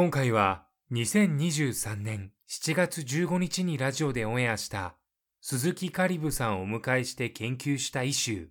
[0.00, 0.62] 今回は
[0.92, 4.94] 2023年7月15日にラジオでオンエアした
[5.42, 8.48] 鈴木カリブさんをお迎えして研究したイシュー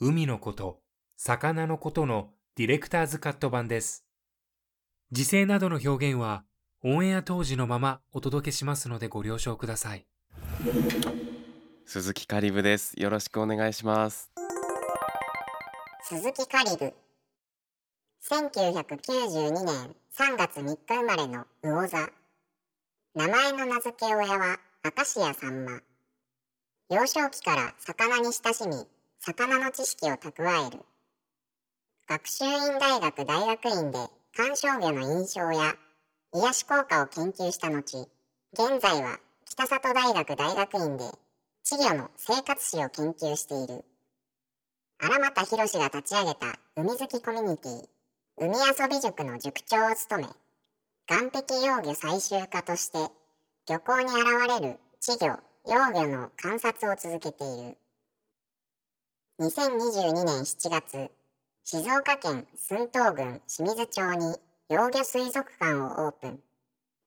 [0.00, 0.80] 海のこと、
[1.18, 4.06] 魚のことのディレクターズカット版です。
[5.12, 6.44] 時勢などの表現は
[6.82, 10.06] オンエア当時のままお届けしますのでご了承ください。
[11.84, 14.30] 鈴木カリブですよろしくお願いします
[16.04, 17.07] 鈴木カリブ
[18.22, 22.10] 1992年3月3日生まれの魚座。
[23.14, 25.80] 名前の名付け親は明石家さんま。
[26.90, 28.86] 幼少期から魚に親しみ
[29.20, 30.84] 魚の知識を蓄える。
[32.06, 33.98] 学習院大学大学院で
[34.36, 35.76] 観賞魚の印象や
[36.34, 38.08] 癒し効果を研究した後
[38.52, 41.04] 現在は北里大学大学院で
[41.70, 43.84] 稚魚の生活史を研究している。
[44.98, 47.97] 荒俣博が立ち上げた海好きコミュニティ。
[48.40, 50.28] 海遊び塾の塾長を務め
[51.08, 52.98] 岸壁幼魚採集家として
[53.68, 57.76] 漁港に現れる稚魚幼魚の観察を続けている。
[59.40, 61.10] 2022年7月
[61.64, 64.36] 静岡県駿東郡清水町に
[64.68, 66.38] 幼魚水族館をオープン。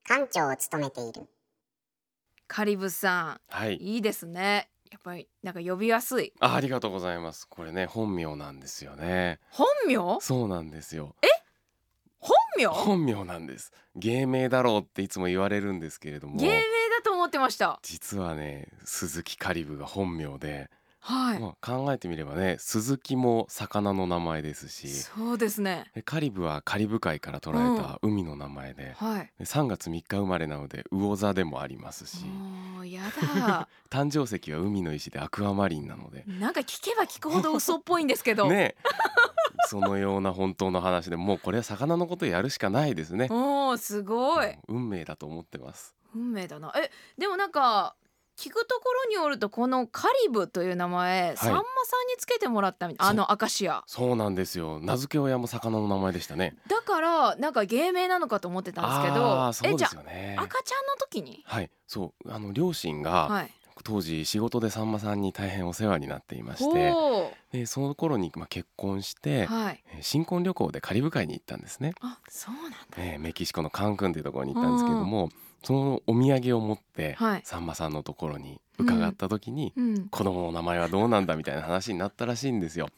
[0.05, 1.29] 館長を務めている。
[2.47, 3.77] カリブさはい。
[3.77, 6.33] んいいですねやっぱりなんか呼びやすい。
[6.41, 7.47] あありがとうございます。
[7.47, 9.39] これね本名なんですよね。
[9.49, 10.19] 本名？
[10.19, 11.15] そうなんですよ。
[12.19, 12.67] 本名？
[12.67, 13.71] 本名なんです。
[13.95, 16.37] 芸名だろうっていつも言われるんですけれども。
[16.37, 16.61] 芸名だ
[17.03, 17.79] と思ってました。
[17.83, 20.69] 実はね鈴木カリブが本名で、
[21.03, 25.91] はい、まあ、考えてみればね鈴木も魚の名前ですしそうですね。
[25.95, 29.31] でカリブはカリブ海から捉えた海の名前で,、はい。
[29.39, 32.25] で3月3日生まれなので魚座でもありますし。
[32.25, 33.01] もうや
[33.35, 33.67] だ。
[33.89, 36.23] 誕生石は海の石でアクアマリンなので。
[36.27, 38.75] なんか聞けば聞くほど嘘っぽいんですけど、 ね。
[39.67, 43.27] そのような本当の話でもうこれは魚のことやるしかないですね。
[43.31, 44.55] おーすごい。
[44.67, 45.95] 運命だと思ってます。
[46.13, 46.73] 運命だな。
[46.75, 47.95] えでもなんか
[48.41, 51.61] 聞くところによるとこのカリブという名前、さんまさん
[52.07, 54.79] につけてもらったみたいあの明石家そうなんですよ。
[54.79, 56.55] 名付け親も魚の名前でしたね。
[56.67, 60.35] だからなんか芸名なのかと思ってたんですけどああそうでえじゃすよね。
[60.39, 61.43] あ赤ちゃんの時に？
[61.45, 61.69] はい。
[61.85, 62.31] そう。
[62.31, 63.51] あの両親が、はい。
[63.83, 69.83] 当時仕事でさんまさんに大変お世話になっていましてほでその頃に、まあ、結婚しうて、はい。
[69.95, 72.77] えー新婚旅行でカリブ海に行ったんですね、あそうなんだ。
[72.97, 75.29] えーメキシコのカンクンというところに行ったんですけども、
[75.63, 77.41] そのお土産を持って、はい。
[77.43, 80.09] さんまさんのところに伺った時に、うん。
[80.09, 82.89] 子供の名前はどうなんだみたいな話になったらしいんですよ。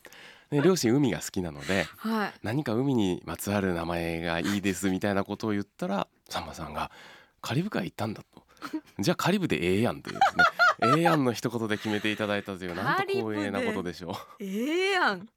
[0.53, 2.33] で両親海が好きなのではい。
[2.43, 6.91] 何か海にまつわる名前がいいですみたいなことを言ったらさんまさんが
[7.41, 8.43] 「カリブ海行ったんだ」と
[8.99, 10.43] 「じゃあカリブでええやん」というですね
[10.95, 14.43] 「ええやん」の一言で決めていただいたというなんと光栄なことでしょう。
[14.43, 15.27] ええやん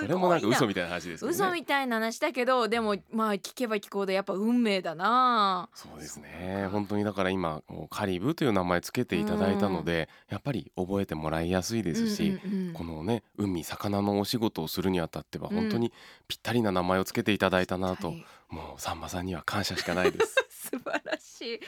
[0.00, 1.30] それもなんか嘘みたいな話ですね。
[1.30, 5.68] 嘘みたいな話だけどでもまあ聞けば聞くほどやっぱ運命だな。
[5.74, 6.68] そうですね。
[6.70, 12.72] 本当にだから今こうカリブという名前つけていただいたので、やっぱり覚えてもらいやすいですし、うんうんうん。
[12.74, 15.92] このね海魚のお仕事をするにあたってはうん本当に
[16.28, 18.24] ぴったりな名前をつけていただいたなと、はい
[18.54, 20.36] もうさんまさんには感謝しかないです。
[20.70, 21.60] 素晴らしい。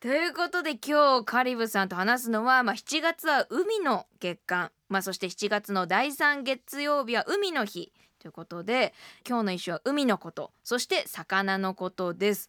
[0.00, 8.94] ということで今日カリブさんと話すのは、まあ、7月は海の月間、まあ、そして7月の第3月曜日は海の日ということで
[9.28, 12.48] 今日の一種は海のことそして魚のことです。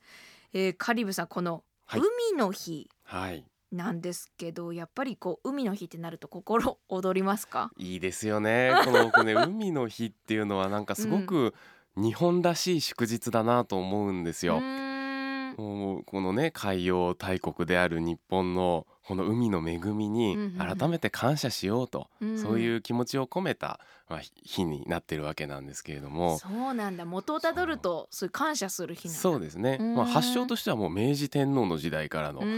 [0.54, 2.02] えーカリブさんこのはい。
[2.30, 3.44] 海の日はい。
[3.72, 7.72] なんですけど、やっぱりこう海の日ってなると心躍りますか？
[7.78, 8.74] いいですよね。
[8.86, 11.56] この僕ね 海の日っていうのはなんかすごく
[11.98, 14.58] 日本らしい祝日だなと思うんですよ。
[14.58, 16.04] うーん。
[16.06, 20.78] このね海洋大国である日本のこの海の恵みにうんうんうん。
[20.78, 22.40] 改めて感謝しようと、うん。
[22.40, 23.80] そういう気持ちを込めた、
[24.10, 26.40] まあ、日日になってるわけなんですけれども。
[26.40, 27.06] そうなんだ。
[27.06, 29.96] 元をたどるとそういう感謝する日そうですね、うん。
[29.96, 32.50] まあ、発祥としてはもう明治天皇の時代からのあの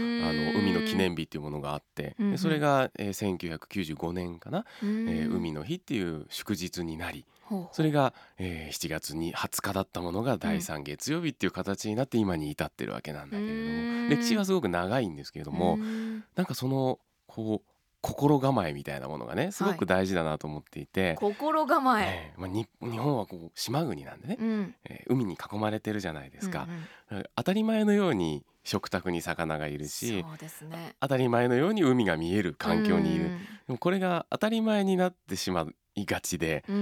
[0.58, 2.32] 海の記念日っていうものがあってうんうん。
[2.32, 5.08] でそれが、えー、1995年かな、うん。
[5.08, 7.68] えー海の日っていう祝日になりほうほう。
[7.72, 14.02] それが、えー7月に20日だったものが第3月曜日っていう形になって今に至ってるわけなんだけれどうん。
[14.04, 16.24] も歴史はすごく長いんですけれどもうん。
[16.36, 24.74] なんかそのこう心構えみたいなものがねすごく大事だなと思っていて、心構え、えーまあ、に日本はこう島国なんでね、うん。
[24.84, 26.68] えー海に囲まれてるじゃないですか。
[27.10, 30.24] うんうん、当たり前のように食卓に魚がいるし
[30.68, 30.94] ね。
[31.00, 33.30] 当たり前のように海が見える環境にいる。
[33.66, 36.76] でもこれが当たり前になってしまいがちで、うん。
[36.76, 36.78] う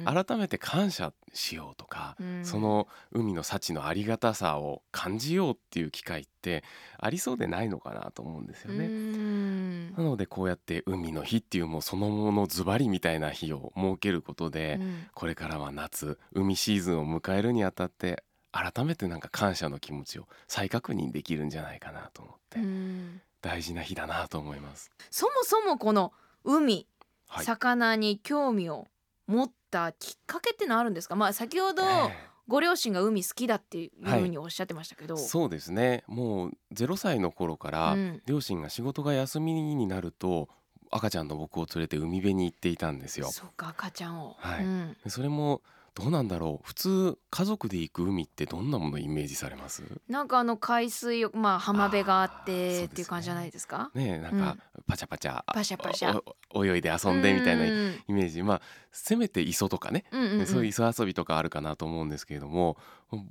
[0.00, 2.44] ん改めて感謝しようとか、うん。
[2.46, 6.64] その海の幸のありがたさを感じようっていう機会って
[6.98, 8.86] ありそうでないのかなと思うんですようね。
[8.86, 9.92] ん。
[9.92, 15.06] なのでこうやって海の日っていうもうそのものズバリみたいな日を設けることで、うん。
[15.12, 18.24] これからは夏海シーズンを迎えるにあたって
[18.72, 23.20] 改めてなんか感謝の気持ちを再確認できるんじゃないかなと思って、うん。
[23.40, 24.90] 大事な日だなと思います。
[25.10, 26.12] そもそもこの
[26.44, 26.86] 海、
[27.28, 27.44] はい。
[27.44, 28.88] 魚に興味を
[29.26, 31.14] 持ったきっかけってのはあるんですか？
[31.14, 36.02] まあ先ほどえご両親が海好きだっていうはいふうにおっしゃってましたけど、えそうですね。
[36.06, 38.22] もう0歳の頃から、うん。
[38.26, 40.48] 両親が仕事が休みになると
[40.90, 43.30] 赤ちゃんの僕を連れて海辺に行っていたんですよ。
[43.30, 44.64] そうか赤ちゃんを、はい。
[44.64, 44.96] うん。
[45.04, 45.60] でそれも
[46.00, 46.66] どうなんだろう？
[46.66, 49.82] 普通家族で行く海ってどんなものをイメージされます？
[50.08, 53.90] なんかあの海水浴まあ浜辺があってっていう感じじゃないですか？
[53.94, 54.56] ねえなんか、
[54.86, 56.22] パチャパチャパシャパシャ。
[56.54, 58.42] 泳いで遊んでみたいなイうんメージ。
[58.44, 58.60] まあ
[58.92, 60.04] せめて磯とかね、
[60.46, 62.76] そういう磯遊びとかあるかなと思うんですけれども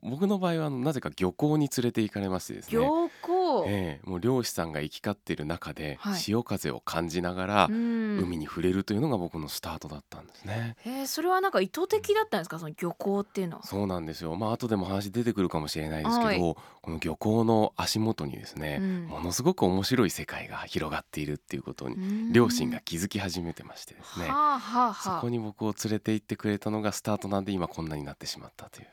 [0.01, 2.73] 僕の場合はなぜか漁港に連れて行かれましてですね。
[2.73, 3.36] 漁港、
[3.67, 6.19] ええもう漁師さんが行き交っている中ではい。
[6.19, 8.19] 潮風を感じながらうん。
[8.19, 10.75] 海に触れるというのが僕のスタートだったんですね。
[10.85, 12.59] えーそれはなんか意図的だったんですか？
[12.59, 13.63] その漁港っていうのは。
[13.63, 14.35] そうなんですよ。
[14.35, 16.39] まあ後でも話出てくるかもしれないですけど、はい。
[16.39, 16.57] こ
[16.91, 19.05] の漁港の足元にですね、うん。
[19.07, 22.33] ものすごく面白い世界が広がっているっていうことにうん。
[22.33, 24.27] 両親が気づき始めてましてですね。
[24.27, 25.21] はあはあそはあ。
[25.21, 28.88] こに僕を連れて行ってくれたのがスタートなんで今こんなになってしまったという。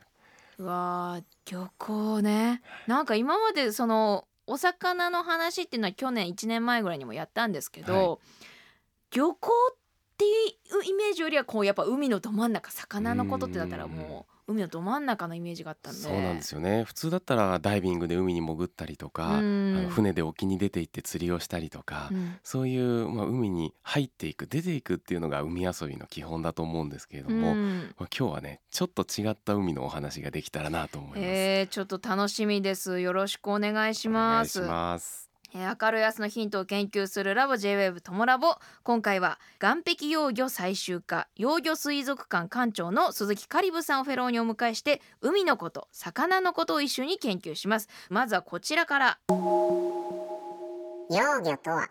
[0.59, 2.61] うわー漁港ね。
[2.87, 8.17] なんか今までそのお魚の話っていうのは去年1年前ぐらいにもやったんですけど、は
[9.11, 9.77] 漁港っ
[10.17, 16.83] ていうイメージよりはこうやっぱ海のど真ん中魚のことってだったらもう海のど真ん中のイメージがあったんでそうなんですよね。
[16.83, 31.21] 普通だったらダイビングで海に潜ったりとか、うんあの船で沖に出て行って釣りをしたりとか、うんそういう、まあ、海に入っていく出ていくっていうのが海遊びの基本だと思うんですけれども、うんまあ、今日はねちょっと違った海のお話ができたらなと思います。
[31.21, 35.24] えー、ちょっと楽しみですよろしくお願いしますお願いします。
[35.57, 38.55] えー明るい明日のヒントを研究するラボ J-WAVE ともラボ。
[38.83, 47.87] 今回は岸壁幼魚採集家幼魚水族館館長の鈴木カリブさんをフェローにお迎えして海のこと魚のことを一緒に研究します。
[48.09, 49.17] まずはこちらから。
[49.29, 49.39] 幼
[51.09, 51.87] 魚とは？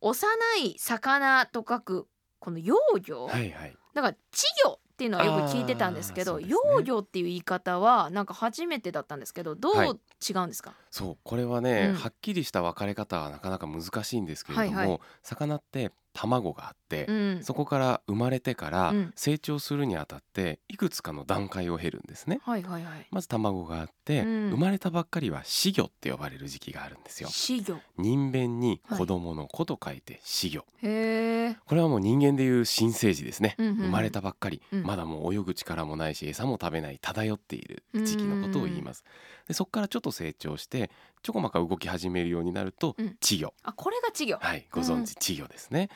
[0.00, 0.28] 幼
[0.64, 2.08] い魚と書く
[2.40, 3.76] この幼魚、はいはい。
[3.94, 11.94] だから稚魚っていうのはよく聞いてたんですけど幼魚っていう言い方はなんか初めてだったんですけどどうはい違うんですか、そうこれはね、うん。
[11.94, 15.00] はっきりした分かれ方はなかなか難しいんですけれども、はいはい。
[15.22, 17.44] 魚って卵があって、うん。
[17.44, 19.12] そこから生まれてからうん。
[19.14, 22.40] 成長するにあたっていくつかの段階を経るんですね。
[22.42, 23.06] はいはいはい。
[23.10, 24.50] まず卵があって、うん。
[24.50, 27.28] 生まれたばっかりは死魚って呼ばれる時期があるんですよ。
[27.28, 27.80] 稚魚。
[27.96, 30.64] 人弁に子供の子と書いて死魚。
[30.82, 31.56] へえ。
[31.66, 33.76] これはもう人間でいう新生児ですね、うんうんうん。
[33.84, 34.82] 生まれたばっかり、うん。
[34.82, 39.04] まだもう泳ぐ力もないし餌も食べない漂っている時期のことを言います
[39.48, 40.90] でそこからちょっと成長して
[41.22, 43.06] ちょこまか動き始めるようになるとうん。
[43.20, 44.38] 稚魚、あこれが稚魚。
[44.40, 45.88] はいご存知稚魚ですね。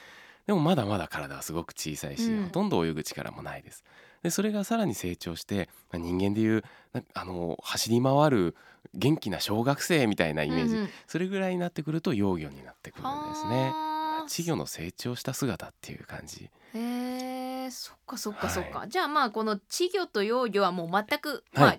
[0.46, 2.44] でもまだまだ体はすごく小さいし、うん。
[2.46, 3.84] ほとんど泳ぐ力もないです。
[4.22, 8.56] でそれがさらに成長してまあ人間でいうなあの走り回る
[8.94, 10.88] 元気な小学生みたいなイメージ、うんうん。
[11.06, 13.70] それぐらいになってくると幼魚になってくるんですね。
[13.70, 13.92] はあ
[14.22, 16.48] 稚魚の成長した姿っていう感じ。
[16.74, 21.42] へえそっかそっかそっか、はじゃあまあこの稚魚と幼魚はもう全く、はい。
[21.60, 21.78] まあ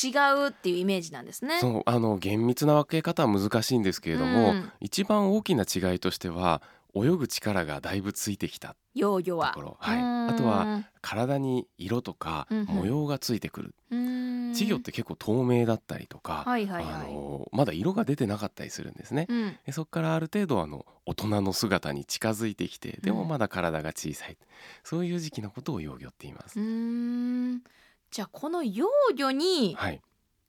[0.00, 0.08] 違
[0.46, 1.60] うっていうイメージなんですね。
[1.60, 4.72] そうあの厳密な分け方は難しいんですけれども、うん。
[4.80, 6.62] 一番大きな違いとしては
[6.94, 9.48] 泳ぐ力がだいぶついてきた幼魚は。
[9.48, 10.28] ところ、はい、うん。
[10.28, 14.52] あとは体に色とか模様がついてくる、うん。
[14.52, 16.94] 稚魚って結構透明だったりとか、はいはいはい。
[16.94, 19.26] あのまだ色が出てなかったりするんですね。
[19.28, 19.56] うん。
[19.66, 24.36] でそこからある程度あの大人の姿に近づいてきてでもまだ体が小さい、
[24.84, 26.58] そういう時期のことを幼魚って言います。
[26.58, 27.62] うーん
[28.12, 30.00] じゃあこの幼魚にはい。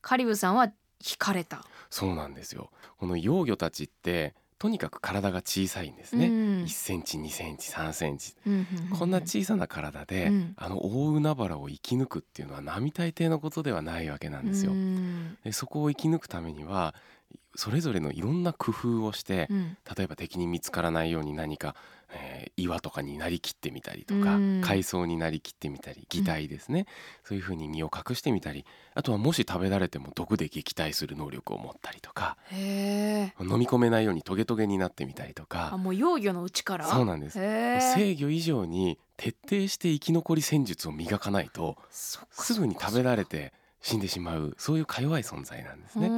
[0.02, 0.68] カリブさんは
[1.02, 1.64] 惹かれた。
[1.90, 2.70] そうなんですよ。
[2.98, 6.34] この幼魚たちってとにかく体が小さいんですね、うん。
[6.64, 8.36] 1センチ2センチ3センチ。
[8.46, 8.60] うんうん
[8.92, 8.98] うん。
[8.98, 10.54] こんな小さな体で、うん。
[10.58, 14.74] あの大海原を生き抜くっていうのは並大抵のことではないわけなんですよ。
[14.74, 15.38] うん。
[15.46, 16.94] でそこを生き抜くためには
[17.56, 19.78] それぞれのいろんな工夫をして、うん。
[19.96, 21.76] 例えば敵に見つからないように何か、
[22.12, 24.62] えー岩とかになりきってみたりとか、うん。
[24.62, 26.86] 海藻になりきってみたり擬態ですね、
[27.24, 36.86] そういうふうに身を隠してみたりあとはもし食べられても毒で撃退する能力を持ったりとか飲み込めないようにトゲトゲになってみたりとあかもう幼魚のうちから？
[36.86, 37.40] そうなんです。
[37.40, 42.20] 制御以上に徹底して生き残り戦術を磨かないとす
[42.54, 46.10] ぐに食べられて死んでしまうそういうか弱い存在なんですね。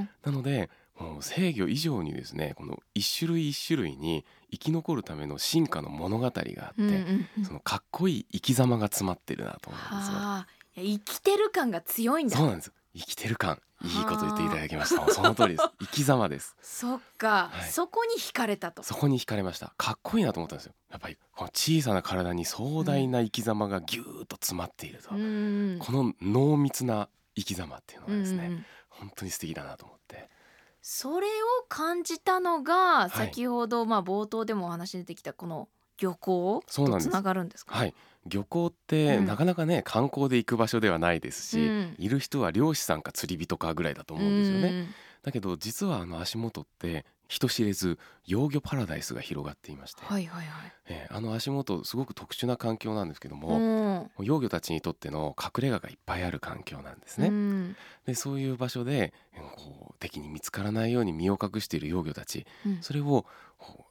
[0.00, 6.42] ねなのでもう制御以上にですねこの一種類一種類に生き残るための進化の物語があって、
[6.78, 7.44] うんうんうん。
[7.44, 10.16] そのかっこいい生き様が詰まってるなと思うんですよ。
[10.16, 10.46] はあ。
[10.76, 12.36] いや生きてる感が強いんだ。
[12.36, 13.60] そうなんです生きてる感。
[13.84, 15.12] いいこと言っていただきました。
[15.12, 15.68] その通りです。
[15.80, 16.56] 生き様です。
[16.62, 17.70] そっか、はい。
[17.70, 18.82] そこに惹かれたと。
[18.82, 19.74] そこに惹かれました。
[19.76, 20.74] かっこいいなと思ったんですよ。
[20.90, 28.66] やっぱりこの小さな体に壮大な生き様がぎゅーっと詰まっていると、うんうんこの濃密な生き様っていうのうんがですね、うん
[28.98, 30.28] 本当に素敵だなと思って。
[30.82, 33.10] それを感じたのがい。
[33.10, 37.74] 先ほど、まあ冒頭でもお話に出てきたこの漁港とつながるんですか？
[37.74, 37.94] はい。
[38.26, 39.26] 漁港ってうん。
[39.26, 41.94] なかなかね、観光で行く場所ではないですし、うん。
[41.98, 44.88] いる人は漁師さんか釣り人かぐらいだと思うんですよね、うん
[45.26, 50.72] だけど実はあの足元って人知れず幼魚パラダイスが広がっていまして、はいはいはい。
[50.88, 57.26] えーあの足元すごく特殊な環境なんですけどうも、ん幼魚たちにとっての隠れ家がいっぱいある環境なんですね。
[57.26, 57.76] うん。
[58.06, 62.78] でそういう場所でえーこう敵に見つからないように身を隠している幼魚たちうん。
[62.82, 63.26] それを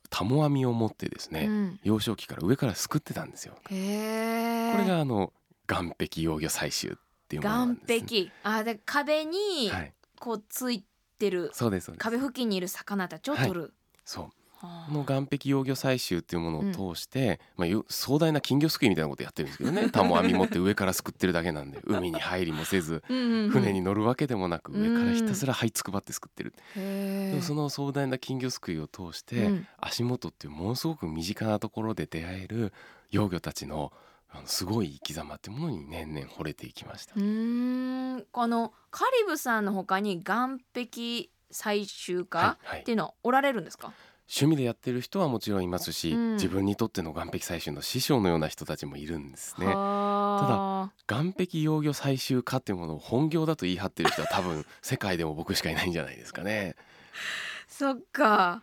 [0.09, 1.79] タモ網を持ってですね、うん。
[1.83, 3.55] 幼少期から上からすくってたんですよ。
[3.63, 5.33] これがあの
[5.67, 6.91] 岸壁幼魚採集っ
[7.27, 8.31] ていうものなん岸です、ね。
[8.41, 8.55] 壁。
[8.57, 10.85] あで壁にはい、こうつい
[11.17, 12.03] てる、そうですそうです。
[12.03, 14.23] 壁付近にいる魚たちを取る、そう。
[14.23, 14.31] は
[14.61, 14.85] あ。
[14.87, 19.89] この岸壁幼魚採集っていうものを通して、まあ、よ壮大な金魚すくいみたいなことやってるんですけどね。
[19.89, 21.81] タモ網持って上からすくってるだけなんで。
[21.83, 23.49] 海に入りもせずうんうんうん。
[23.49, 29.67] 船に乗るわけでもなくうん上からひたすら這いつくばってすくってる、へえでもその壮大な金魚すくいを通して、うん。
[29.77, 32.73] 足元っていうものすごく身近なところで出会える
[33.11, 33.91] 幼魚たちの
[34.35, 37.19] あのすごい生き様ってものに年々惚れていきましたう。
[37.19, 40.25] ーんあのカリブさんの他に岸
[40.73, 43.93] 壁採集家はいはいっていうのはおられるんですか、
[44.27, 49.67] 趣味でやってる人はもちろんいますし、うん自分にとっての岸壁採集の師匠のような人たちもいるんですね。
[49.67, 56.75] はあ岸壁幼魚採集家っていうものを本業だと言い張ってる人は多分世界でも僕しかいないんじゃないですかね。
[57.69, 58.61] そっか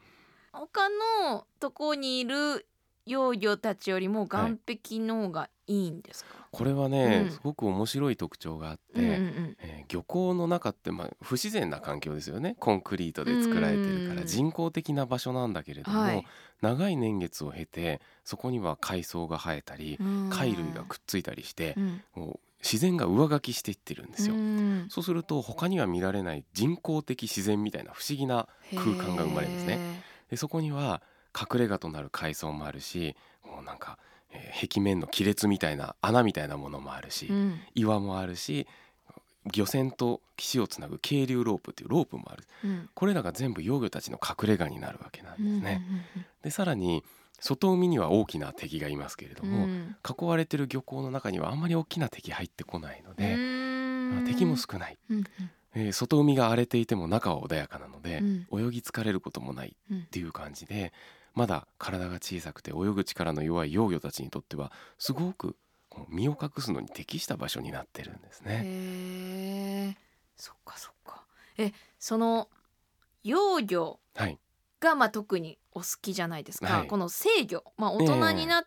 [0.53, 0.89] 他
[1.29, 2.67] のとこにいる
[3.07, 7.31] 幼魚たちよりも岸壁の方がいいんですか、これはね、うん。
[7.31, 9.57] すごく面白い特徴があって、うんうんうん。
[9.61, 12.57] えー漁港の中ってまあ不自然な環境ですよね。
[12.59, 16.27] コンクリートで作られてるかうんら人工的な場所なんだけれども、はい。
[16.63, 20.31] 長い年月を経てそこには海藻が生えたりうん。
[20.31, 21.75] 貝類がくっついたりして
[22.17, 22.41] うん。
[22.63, 24.35] 自然が上書きしていってるんですよ。
[24.35, 24.87] うん。
[24.89, 29.75] そうすると他には見られない人工的自然みたいな不思議な空間が生まれるんですね。
[29.77, 31.03] ねでそこには
[31.39, 33.99] 隠れ家となる海藻もあるしこうなんか、
[34.31, 37.61] えー壁面の亀裂みたいな穴みたいなものもあるし、うん。
[37.75, 38.67] 岩もあるし
[39.53, 42.45] 漁船と岸をつなぐ渓流ロープっていうロープもある。
[42.65, 42.89] うん。
[42.95, 45.85] これらが全部幼魚たちの隠れ家になるわけなんですね。
[46.17, 47.03] うんでさらに
[47.41, 49.71] 外海には大きな敵がいますけれども、うん。
[49.71, 54.11] うん囲われてる漁港の中にはあんまり大きな敵入ってこないので、うん。
[54.15, 55.27] まあ敵も少ない、うんうん。
[55.75, 58.69] えー外海が荒れていても中は穏やかなので、うん。
[58.69, 60.93] 泳ぎ疲れることもないうんっていう感じで
[61.35, 65.57] まだ体が小さくて泳ぐ力の弱い幼魚たちにとってはすごく
[66.09, 68.63] 身を隠すのに適した場所になってるんですね。
[68.65, 69.97] へえ
[70.37, 71.25] そっかそっか。
[71.59, 72.49] えその
[73.23, 74.39] 幼魚はい、
[74.81, 76.87] がまあ特にお好きじゃないですか、はい。
[76.87, 78.65] この制御まあ大人になっ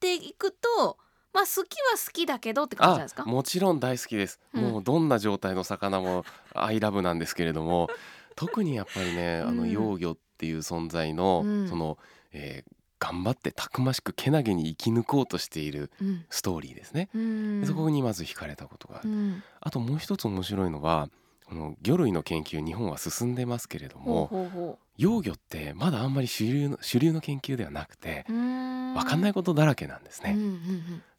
[0.00, 0.98] ていくと、
[1.32, 3.24] まあ好きは好きだけどって感じなんですか。
[3.26, 4.62] あもちろん大好きです、うん。
[4.62, 7.88] もうどんな状態の魚もアイラブなんですけれども。
[8.34, 9.70] 特にやっぱりねあのうん。
[9.70, 11.68] 幼魚っていう存在の、うん。
[11.68, 11.98] その、
[12.32, 12.72] えー
[13.04, 16.24] 頑張ってたくましくけなげに生き抜こうとしているうん。
[16.30, 17.08] ストーリーですね。
[17.12, 17.64] うん。
[17.66, 19.42] そこにまず惹かれたことがある、うん。
[19.60, 21.08] あともう一つ面白いのは
[21.46, 30.36] この魚類の研究日本は進んでますけれども幼魚ってまだあんまり主流の主流の研究ではなくてう分分かんないことだらけなんですうんう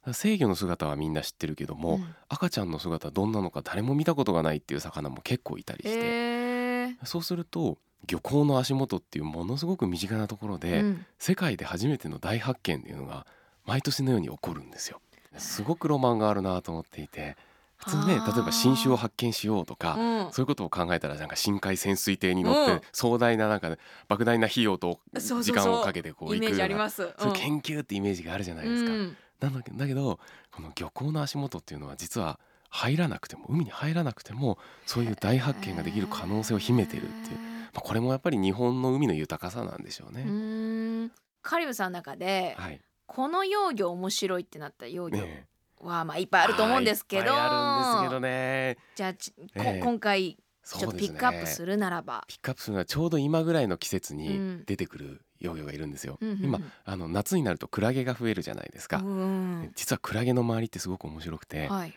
[0.06, 0.10] ね。
[0.10, 0.14] ん。
[0.14, 2.00] 制御の姿はみんな知ってるけども、うん。
[2.00, 7.76] うん赤ちゃんの姿どんなのか誰も見たことがないっていう魚も結構いたりして、そうすると
[8.06, 11.06] 漁港の足元っていうものすごく身近なところで、うん。
[11.18, 13.26] 世界で初めての大発見っていうのが
[13.64, 15.00] 毎年のように起こるんですよ。
[15.36, 17.36] すごくロマンがあるなと思っていて
[17.76, 20.32] 普通ね例えば新種を発見しようとか、うん。
[20.32, 22.80] そういうことを考えたらなんか深海潜水艇に乗って、うん。
[22.92, 28.92] 壮大ななんか、ね、莫大な費用と時間をかけてこう行くようないう研究ってイメージがあるじゃないですか。
[28.92, 29.16] うん。
[29.40, 30.18] なんだけだけど
[30.52, 32.38] この漁港の足元っていうのは実は
[32.70, 37.38] 入らなくても海に入らなくてもそういう大発見ができる可能性を秘めてるっていう、
[37.74, 40.22] まあ、これもやっぱり日本の海の豊かさなんでしょううね。
[40.22, 41.12] ーん。
[41.42, 45.46] カリブさんの中ではい、この幼魚面白いってなった幼魚ね
[45.80, 48.76] はまあいっぱいあると思うんですけど、はいいっぱいあるんですけどね。
[48.94, 49.34] じゃあち
[49.82, 54.64] 今回ちょっとピックアップするならば、ピックアップするのはちょうど今ぐらいの季節うにん。
[54.64, 56.16] 出てくる幼魚がいるんですよ。
[56.22, 56.44] うんうんうん。
[56.44, 59.02] 今あの夏になるとクラゲが増えるじゃないですか。
[59.04, 59.72] うん。
[59.74, 61.94] 実はクラゲの周りってすごく面白くて、はい、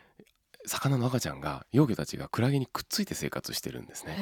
[0.66, 4.18] 魚の赤ちゃんが幼魚たちがクラゲにくっついて生活してるんですね。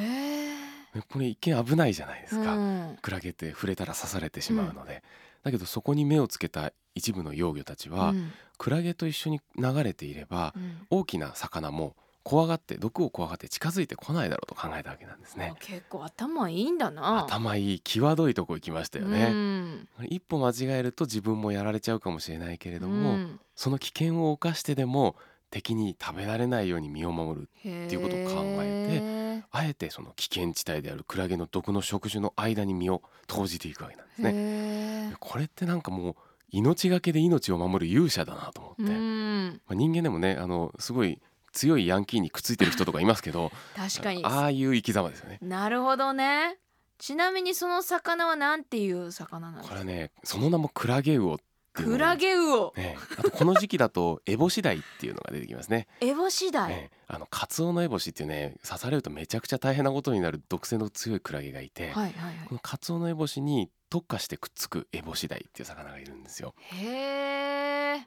[1.02, 2.56] これ一見危ないじゃないですか。
[2.56, 2.98] うん。
[3.02, 5.04] クラゲって触れたら刺されてしまうので、
[5.44, 8.32] だけどそこに目をつけた一部の幼魚たちは、うん。
[8.58, 10.88] クラゲと一緒に流れていれば、うん。
[10.90, 15.52] 大きな魚も怖がって毒を怖がって近づいてこないだろうと考えたわけなんですね。
[15.54, 15.58] あ。
[15.60, 17.26] 結構頭いいんだな。
[17.26, 23.40] 頭いい際どいとこ行きましたようね、ん一歩間違えると自分もやられちゃうかもしれないけれども、うん。
[23.56, 25.16] その危険を冒してでも
[25.52, 34.34] 敵に食べられないように身を守るへていうことを考えてあえてその危険地帯であるクラゲの毒の触手の間に身を投じていくわけなんですね。
[34.34, 36.16] ねこれってなんかもう
[36.50, 41.22] 命がけで命を守る勇者だなと思って、うまんあ、人間でもねあのすごい
[41.52, 44.26] 強いヤンキーにくっついてる人とかいますけど確かに。
[44.26, 45.40] ああいう生き様ですよね。
[45.42, 46.58] なるほどね。
[46.98, 49.76] ちなみにその魚はなんていう魚なんですか？
[49.76, 51.38] これはねその名もクラゲウオっ
[51.84, 52.74] クラゲウオ。
[52.78, 55.88] ね、あとこの時期だとエボシダイっていうのが出てきますね。
[56.02, 62.48] エボシダイ、ねあのカツオノエボシっていうね刺されるとめちゃくちゃ大変なことになる毒性の強いクラゲがいて、はいはいはい。
[62.48, 66.56] このカツオノエボシに特化してくっつくエボシダイっていう魚がいるんですよ。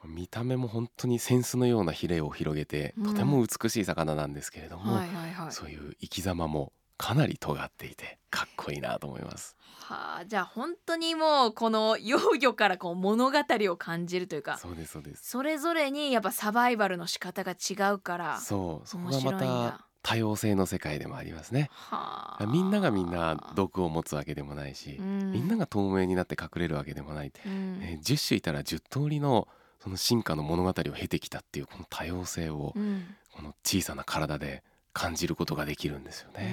[0.05, 5.51] 見た目も本当に扇子のようなヒレを広げてうんとても美しい魚なんですけれども、はいはいはい。
[5.51, 9.55] そういう生き様もかなり尖っていてかっこいいなと思います。
[9.85, 13.37] はあじゃあ本当にもうこの幼魚からこう物語
[13.71, 15.27] を感じるというかそうですそうです。
[15.27, 21.69] それぞれにやっぱサバイバルの仕方が違うからそうそこ白いんだた多様性の世界でもありますね。
[21.71, 29.47] はあみんながみんな毒を持つわけでもないし、うんみんなが透明になって隠れるわけでもない、うんえー10種いたら10通りの
[29.81, 36.45] その進化の物語を経てきたっていうこの多様性をうんこの小さな体で感じることができるんですようね。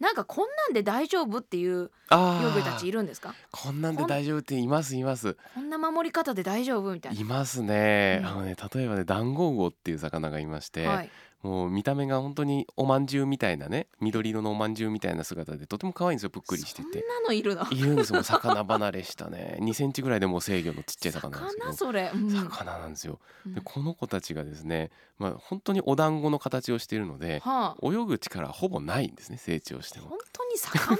[0.00, 3.34] なんかこんなんで大丈夫っていうあ幼魚たちいるるんですか？
[3.50, 5.36] こんなんで大丈夫っていますいます。
[5.54, 11.10] こんな守り方で大丈夫みたいいますね、うんあのね例えばねダンゴウオっていう魚がいまして、なはい
[11.42, 16.98] もう見た目が本当におまんじゅうみたいなね緑色のおまんじゅうみたいな姿でとても可愛いんですよぷっくりしてそんて。
[17.00, 17.66] なのいるの。
[17.70, 19.56] いるんですよ魚離れしたね。
[19.60, 21.66] 2センチぐらいでもう制御のちっちゃい魚なんですけど。
[21.68, 22.30] 魚それ、うん。
[22.30, 23.18] 魚なんですよ。
[23.46, 23.54] うん。
[23.54, 27.86] でこの子たちがですねまあ本当にお団子の形をしているのではあ。
[27.86, 30.08] 泳ぐ力はほぼないんですね成長しても。
[30.08, 30.98] 本当に魚？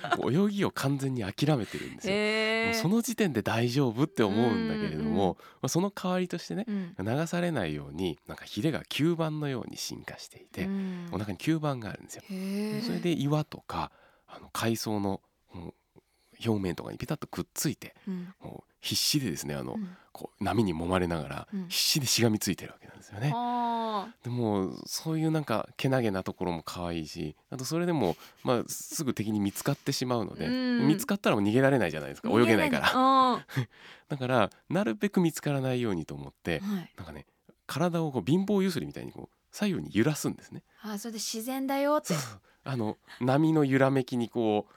[0.22, 6.94] 泳ぎを完全に諦めてるんですよ、えうその時点で大丈夫って思うんだけれども、まあ、その代わりとしてねうん。
[6.98, 11.08] 流されないようになんかヒレが吸盤のように進化していて、うん。
[11.12, 12.22] お腹に吸盤があるんですよ。
[12.28, 13.90] へえそれで岩とか
[14.26, 15.20] あの海藻の
[16.44, 18.34] 表面とかにピタッとくっついてうん
[18.86, 19.96] 必死でですねあの、うん。
[20.12, 21.68] こう波に揉まれながらうん。
[21.68, 23.30] 必死でしがみついてるわけなんですよね。
[23.30, 30.86] はあでもそういうなんかけなげなところも可愛いしあとそれでも、まあ、すぐ敵に見つかってしまうので、うん。
[30.86, 32.92] 見つかったらもう逃げられないじゃないですか泳げないから。
[32.92, 33.46] ら
[34.08, 36.92] だからなるべく見つからないようにと思ってはい。
[36.96, 37.26] なんかね
[37.66, 40.62] 体をこう貧乏ゆすりみたいにこう左右に揺らすんですね。
[40.82, 42.14] あそれで自然だよって。
[42.64, 44.74] あの波の揺らめきにこう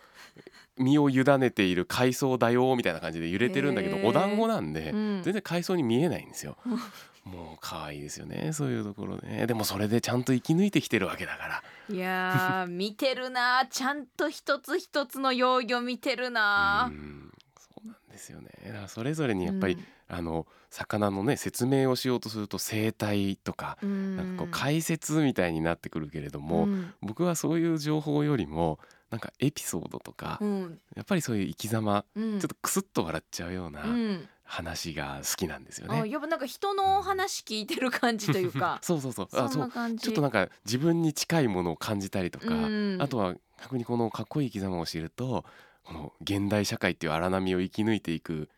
[0.80, 5.22] 身を委ねている海藻だよみたいな感じで揺れてるんだけどお団子なんで、うん。
[5.24, 6.58] 全然海藻に見えないんですよ。
[7.26, 9.46] もう可愛いですよねそういうところね。
[9.46, 11.64] でもそれでちゃんと生き抜いてきてるわけだから。
[11.96, 18.50] いやー見てるなちゃんと一つ一つの幼魚見てるなうんそうなんですよね。
[18.66, 19.86] だからそれぞれにやっぱり、うん。
[20.12, 24.18] あの魚のね説明をしようとすると生態とか、うん。
[24.18, 26.94] なんかこう解説みたいになってくるけれども、うん。
[27.02, 28.80] 僕はそういう情報よりも
[29.10, 30.80] なんかエピソードとか、うん。
[30.96, 32.40] やっぱりそういう生き様、うん。
[32.40, 34.30] ちょっとクスッと笑っちゃうようなうん。
[34.44, 36.02] 話が好きなんですよね。
[36.02, 38.80] あやっぱなんか人の話聞いてる感じというか。
[38.84, 39.28] そうそうそう。
[39.30, 39.72] そあそう。
[39.98, 42.98] ちょっとなんか自分に近いものを感じたりとか、うん。
[43.00, 45.46] あとは逆にこのかっこいい生き様を知ると
[45.84, 48.50] この現代社会っていう荒波を生き抜いていく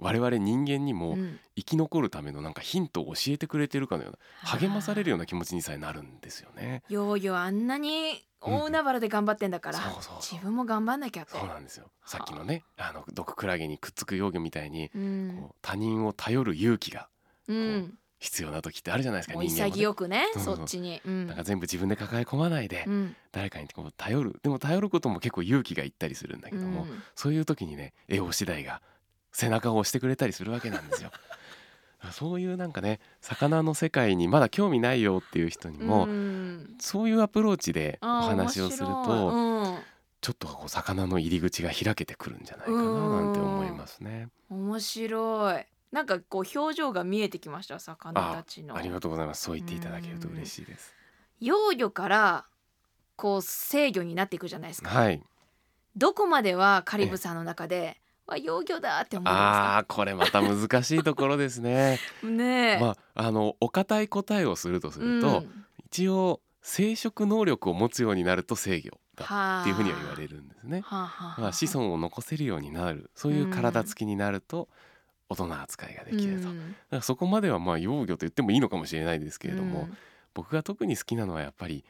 [0.00, 1.38] 我々人間にもうん。
[1.56, 6.84] 生き残るためのなんかヒントを教えてくれてるかのような励まされるような気持ちにさえなるんですよね。
[6.88, 10.16] 幼魚あんなに大海原で頑張ってんだから、そうそうそう。
[10.22, 11.90] 自分も頑張んなきゃってそうなんですよ。
[12.06, 12.92] さっきのねあ。
[12.92, 15.36] の毒クラゲにくっつく幼魚みたいにうん。
[15.40, 17.08] こう他人を頼る勇気が
[17.48, 17.98] うん。
[18.20, 19.80] 必要な時ってあるじゃないですか人間もね。
[19.80, 21.00] 潔くねそっちに。
[21.04, 21.26] うん。
[21.26, 23.16] なんか全部自分で抱え込まないで、うん。
[23.32, 24.38] 誰かにこう頼る。
[24.42, 27.02] でも頼ることも結構勇気がいったりするんだけども、うん。
[27.16, 28.80] そういう時にね絵を次第が
[29.32, 31.10] 背中を押してくれたりするわけなんですよ。
[32.12, 39.84] そういうなんかね魚の世界にまだ興味ないよっていう人にも、うんそういうアプローチでお話をする面と、白い
[40.20, 44.28] ちょっとこう魚の入り口が開けてくるんじゃないかななんて思いますね。
[44.50, 49.42] うん、面白いなんかこう表情が見えてきました魚たちのありがとうございます。
[49.42, 50.94] そう言っていただけると嬉しいです。
[51.40, 52.46] 幼魚から
[53.16, 55.22] こう制御になっていくじゃないですかはい。
[55.96, 61.98] どこまではカリブさんの中でわ幼魚だって思うんですあこれまた難しいところですね。
[62.22, 65.64] ねえ、まああのお堅い答えをするとすると、うん。
[65.86, 70.82] 一応生殖能力を持つようになると制御だはあっていうふうには言われるんですね。
[70.84, 71.00] はあ。
[71.00, 74.68] はあはあまあ、子孫を残せるようになるそういう体つきになると
[75.30, 76.58] 大人扱いができると、だうん。
[76.58, 79.96] からそこまではまあ幼魚と言ってもいいのかもしれないですけれども、うん。
[80.34, 81.84] 僕が特に好きなのはやっぱり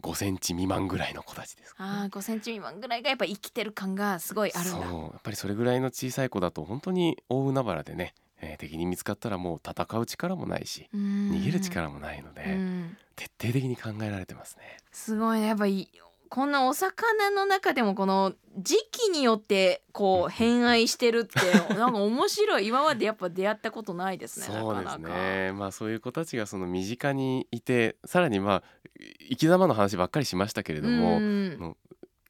[0.00, 4.88] 5センチ未満ぐらいの子たちですかね、ああ5センチ未満ぐらいがやっぱ生きてる感がすごいあるんだ。
[4.88, 14.78] そうやっぱりそれぐらいの小さい子だと本当に大海原でね、えー敵に見つかったらもう戦う力もないし逃逃げる力もないので、うん、徹底的に考えられてますね。
[14.92, 15.48] すごいね。
[15.48, 15.90] やっぱり
[16.30, 22.68] こんなお魚の中でもこの時期によってこう変愛してるってなんか面白い。
[22.68, 25.52] 今までやっぱ出会ったことないですね そうですね。
[25.52, 28.62] まあそういう子たちがその身近にいてさらにまあ
[29.28, 31.58] 生き様の話ばっかりしましたけれども、うん。
[31.58, 31.76] の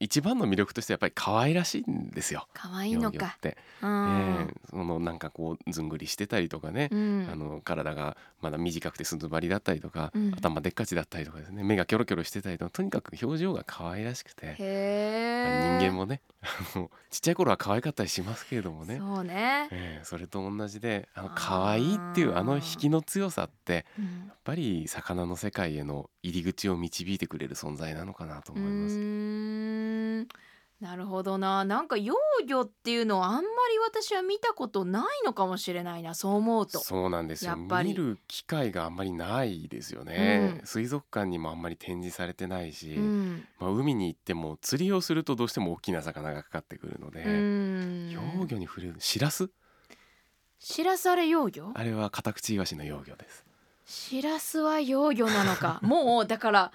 [0.01, 2.49] 一番の魅力としてやっぱり可愛らしいんですよ。
[2.55, 3.35] 可愛いのか。
[3.37, 4.47] って、うん。
[4.47, 7.29] ええそのなんかこうずんぐりしてたりとかね、うん。
[7.31, 10.35] あの体がまだ短くて鈴張りだったりとか、うん。
[10.35, 11.63] 頭でっかちだったりとかですね。
[11.63, 24.05] 目がキョロキョロしてたりとかとにかく表情が可愛らしくて、人間もねあのちっちゃい頃は可愛かったりしますけれどもね、そうね、ええそれと同じであの可愛いっていうあの引きの強さってうん。
[24.05, 24.11] や
[24.53, 29.90] っぱり魚の世界への入り口を導いてくれる存在なのかなとう思います。
[30.81, 31.67] なるほどな。
[31.67, 32.15] なんか幼
[32.47, 33.47] 魚っていうのはあんまり
[33.85, 36.15] 私は見たことないのかもしれないな。
[36.15, 36.79] そう思うと。
[36.79, 37.51] そうなんですよ。
[37.51, 37.91] やっぱり。
[37.91, 40.67] 見る機会があんまりないですよね、うん。
[40.67, 43.45] 水族館にもあんまり展示されてないし、うん。
[43.59, 48.11] まあ、海に行っても釣りをするとどうしても大きな魚がかかってくるので、うん。
[48.11, 49.51] 幼魚に触れるしらす？
[50.59, 51.73] しらすあれ幼魚？
[51.75, 53.45] あれはカタクチイワシの幼魚です。
[53.85, 55.79] しらすは幼魚なのか。
[55.83, 56.73] もうだから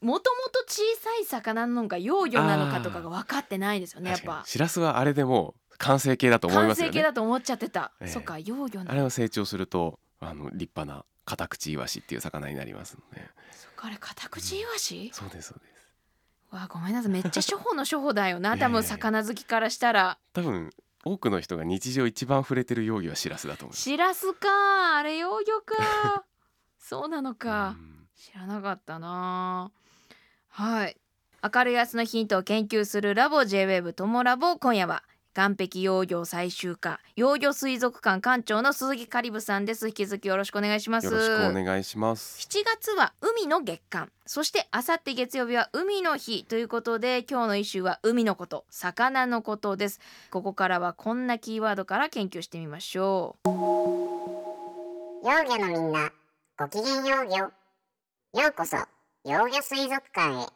[0.00, 4.42] もともと小さい魚なのか幼魚なのかとかが分かってないですよねやっぱ。
[4.46, 6.92] しらすはあれでもう完成形だと思い完成ますよね。
[6.92, 8.08] 形だと思っちゃってた、ええ。
[8.08, 15.68] そっか幼魚なあれは成長するとあの立派なカタクチイワシっていう魚になりますのでそっかあれカタクチイワシ、そうですそうです。
[16.50, 17.12] わあごめんなさい。
[17.12, 20.18] めっちゃ初歩の初歩だよな多分魚好きからしたら。
[20.32, 20.70] 多分
[21.04, 23.82] 多くの人が日常一番触れてる幼魚はしらすだと思います。
[23.82, 26.24] しらすかあれ幼魚か
[26.78, 29.70] そうなのか、うん知らなかったな。
[30.48, 30.96] はい。
[31.54, 35.04] 明るい明日のヒントを研究するラボ JWEB トモラボ今夜は
[35.34, 39.86] 岸壁幼魚最終課幼魚水族館館長の鈴木カリブさんです。
[39.86, 41.04] 引き続きよろしくお願いします。
[41.04, 42.40] よろしくお願いします。
[42.40, 50.00] 7月は海の月間そしてあさって月曜日は海の日ということで今日の一週は海のこと魚のことです。
[50.32, 53.48] ここからはこんなキーワードから研究してみましょう。
[53.48, 56.10] 幼魚のみんな
[56.58, 57.52] ごきげん幼魚
[58.34, 58.76] ようこそ
[59.24, 60.46] 幼魚水族館へ。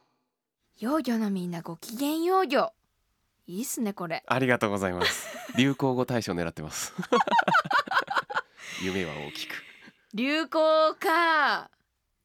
[0.78, 2.70] 幼魚のみんなごきげん幼魚
[3.46, 4.22] いいっすねこれ。
[4.26, 5.26] ありがとうございます。
[5.56, 6.92] 流行語大賞狙ってます。
[8.84, 9.54] 夢は大きく。
[10.12, 11.70] 流行か。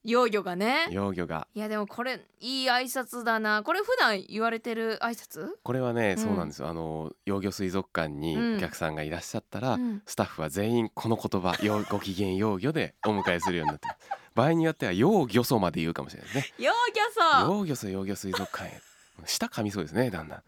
[0.04, 0.88] 幼魚がね。
[0.92, 1.48] 幼魚が。
[1.56, 3.64] いやでもこれいい挨拶だな。
[3.64, 5.48] これ普段言われてる挨拶？
[5.64, 6.24] これはね、うん。
[6.24, 6.68] そうなんですよ。
[6.68, 8.58] あの幼魚水族館にうん。
[8.58, 10.02] お客さんがいらっしゃったら、うん。
[10.06, 16.54] スタッフは全員この言葉 よご機嫌幼魚でお迎えするようになってます場合によっては幼魚素まで言うかもしれないですね。
[16.60, 18.82] 幼魚さ幼魚素幼魚水族館へ。
[19.26, 20.43] 舌噛みそうですねだんだ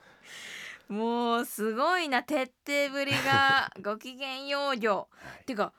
[0.89, 0.93] ん。
[0.93, 5.07] もうすごいな徹底ぶりが ご機嫌幼魚。
[5.47, 5.73] てか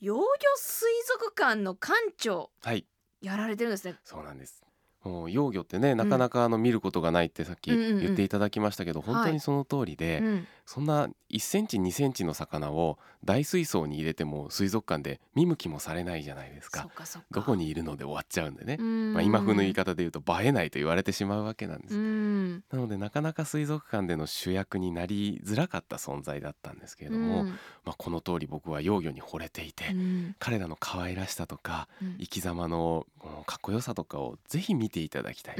[0.00, 0.22] 幼魚
[0.56, 2.86] 水族館の館長はい。
[3.22, 3.96] やられてるんですね。
[4.04, 4.62] そうなんです。
[5.02, 8.00] もう幼魚ってねなかなかあの見ることがないってさっきうんうんうん。
[8.00, 16.88] 言っていただきましたけど、本当にその通りで、うんそんな1センチ2センチの魚を大水槽に入れても水族館で見向きもされないじゃないですそか
[17.30, 22.64] どこにいるので終わっちゃうんでね、ままあ、今風の言い方で言うと映えないと言われてしまうわけなんです、うん。
[22.70, 27.48] なのでなかなか水族館での主役になりづらかった存在だったんですけれども、うん。
[27.48, 30.36] まあ、この通り僕は幼魚に惚れていて、うん。
[30.38, 32.16] 彼らの可愛らしさとかうん。
[32.18, 35.56] 生き様のこのかっこよさとかをぜひ見ていただきたい、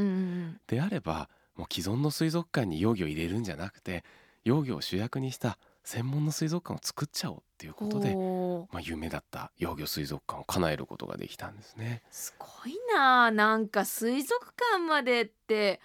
[0.66, 4.04] であればもう既存の水族館に幼魚を入れるんじゃなくて
[4.44, 8.14] 幼魚を主役にした専門の水族館を作っちゃおうっていうことで、
[8.72, 12.02] まあ、夢だった幼魚水族館を叶えることができたんですね。
[12.10, 15.80] すごいななんか水族館までって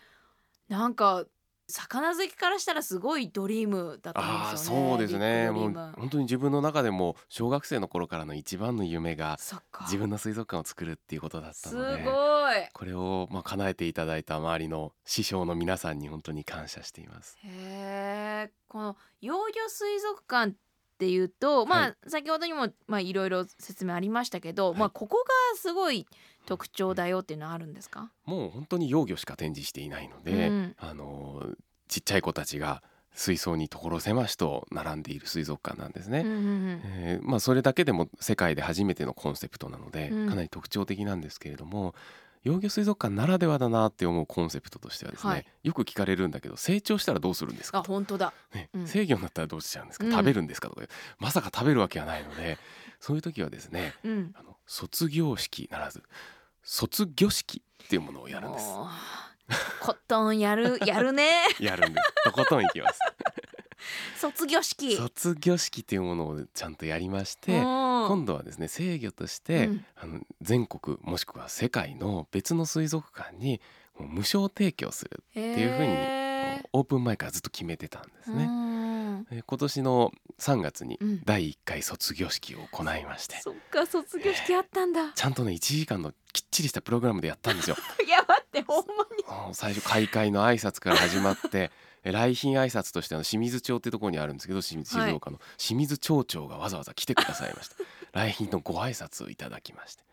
[0.68, 1.26] なんか
[1.70, 5.52] 魚好きからしたらすごいドリームだと思うんですよねそうですね。
[5.52, 9.38] もう本当に自分の中でも小学生の頃からの一番の夢が
[9.82, 12.14] 自分の水族館を作るっていうことだったすのでごい。
[12.74, 17.38] これをまあ叶えていただいた周りの師匠の皆さんに本当に感謝しています。
[17.44, 20.56] へえこの幼魚水族館っ
[21.00, 25.18] ていうとまあ、はい先ほどにもまあいろいろ説明ありましたけど、はいまあここ
[25.54, 26.06] がすごい
[26.50, 30.76] 特徴だよっていうのはあるんですか、もう本当に幼魚しか展示していないので、うん。
[30.78, 31.46] あの
[31.88, 32.84] ちっちゃい子たちが
[33.14, 36.22] 水槽に所狭しと並んでいる水族館なんですね。
[36.22, 36.82] うんうんうん。
[36.86, 40.30] えーまあ、それだけでも世界で初めてのコンセプトなので、うん。
[40.30, 41.96] かなり特徴的なんですけれども
[42.44, 45.46] 幼魚水族館ならではだなって思うコンセプトとしてはですね、はい。
[45.64, 47.80] よく聞かれるんだけど成長したらどうするんですか？
[47.80, 48.34] あ本当だ。
[48.54, 48.88] ねうん。
[48.88, 50.12] 制御になったらどうしちゃうんですか、うん。
[50.12, 50.70] 食べるんですか？
[50.70, 50.84] とか
[51.18, 52.58] まさか食べるわけはないので
[53.00, 54.32] そういう時はですねうん。
[54.36, 56.04] あの卒業式ならず
[56.72, 58.66] 卒業式っていうものをやるんです。
[59.82, 61.48] コットンやる やるね。
[61.60, 62.24] やるんです。
[62.26, 63.00] とことんいきます。
[64.22, 64.96] 卒業式。
[64.96, 69.86] 卒業式っていうものをちゃんとやりまして今今度はですね制御として、うん。
[69.96, 73.60] あの全国もしくは世界の別の水族館に
[73.98, 78.48] 無償提供するっていうふうにオープン前からずっと決めてたんですね。
[79.20, 81.22] ねえ今年の3月にうん。
[81.26, 87.76] 第1回卒業式を行いまして、そっか卒業式あったんだ、ちゃんとね1時間のきっちりしたプログラムでやったんですよ。
[88.06, 89.54] い や待ってほんまに。
[89.54, 91.72] 最初開会の挨拶から始まって
[92.04, 97.76] え来賓挨拶としてあの清水町ってところにあるんですけど清水静岡の清水町長がわざわざ来てくださいました。
[98.14, 100.04] 来賓のご挨拶をいただきまして。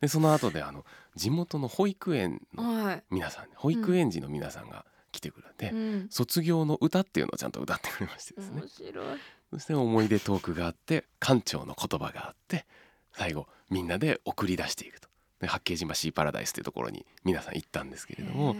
[0.00, 8.60] でその後であの地元の保育園のはい、皆さん保育園児の皆さんが来てくれて、うん、卒業の歌っていうのをちゃんと歌ってくれましてですね。
[8.62, 9.18] 面白い。
[9.52, 12.66] そして思い出トークがあって館長の言葉があって
[13.12, 15.08] 最後みんなで送り出していくと。
[15.08, 15.11] で
[15.46, 18.56] 八景島シーパラダイスっていうところに皆さん行ったんですけれども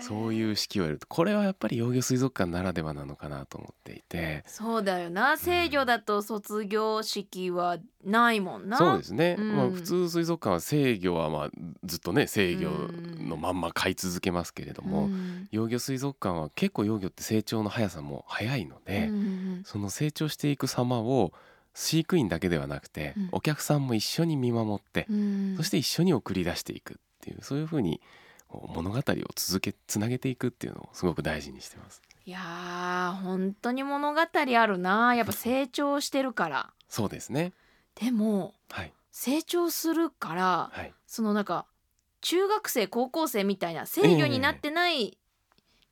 [0.00, 4.44] そうういう式をやるとこれはやっぱり幼魚水族館ならではなのかなと思っていて。
[4.46, 5.36] そうだよな。
[5.36, 8.78] 制御だと卒業式はないもんな。
[8.78, 9.56] そうですね、うん。
[9.56, 11.50] まあ、普通水族館は制御はまあ
[11.84, 12.70] ずっとね制御
[13.24, 15.48] のまんま飼い続けますけれども、うん。
[15.50, 19.62] 幼魚水族館は結構幼魚って成長の速さも速いので、うん。
[19.64, 21.32] その成長していく様を
[21.80, 23.28] 飼育員だけではなくて、うん。
[23.30, 25.54] お客さんも一緒に見守って、うん。
[25.56, 28.00] そして一緒に送り出していくっていうそういうふうに
[28.50, 29.02] 物語を
[29.36, 32.02] 続けつなげていくっていうのをすごく大事にしてます。
[32.26, 35.14] いやー本当に物語あるな。
[35.14, 36.70] やっぱ成長してるから。
[36.88, 37.52] そうですね。
[37.94, 38.92] でもはい。
[39.12, 40.92] 成長するからはい。
[41.06, 41.66] そのなんか
[42.20, 45.16] 中学生高校生みたいな制御になってない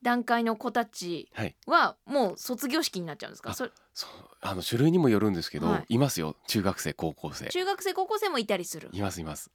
[0.02, 1.30] 段階の子たち
[1.66, 3.50] はもう卒業式になっちゃうんですか？
[3.50, 4.10] あそれそう
[4.42, 5.94] あの種類にもよるんですけど、はい。
[5.94, 6.36] い、ますよ。
[6.46, 7.46] 中学生高校生。
[7.48, 8.90] 中学生高校生もいたりする。
[8.92, 9.50] いますいます。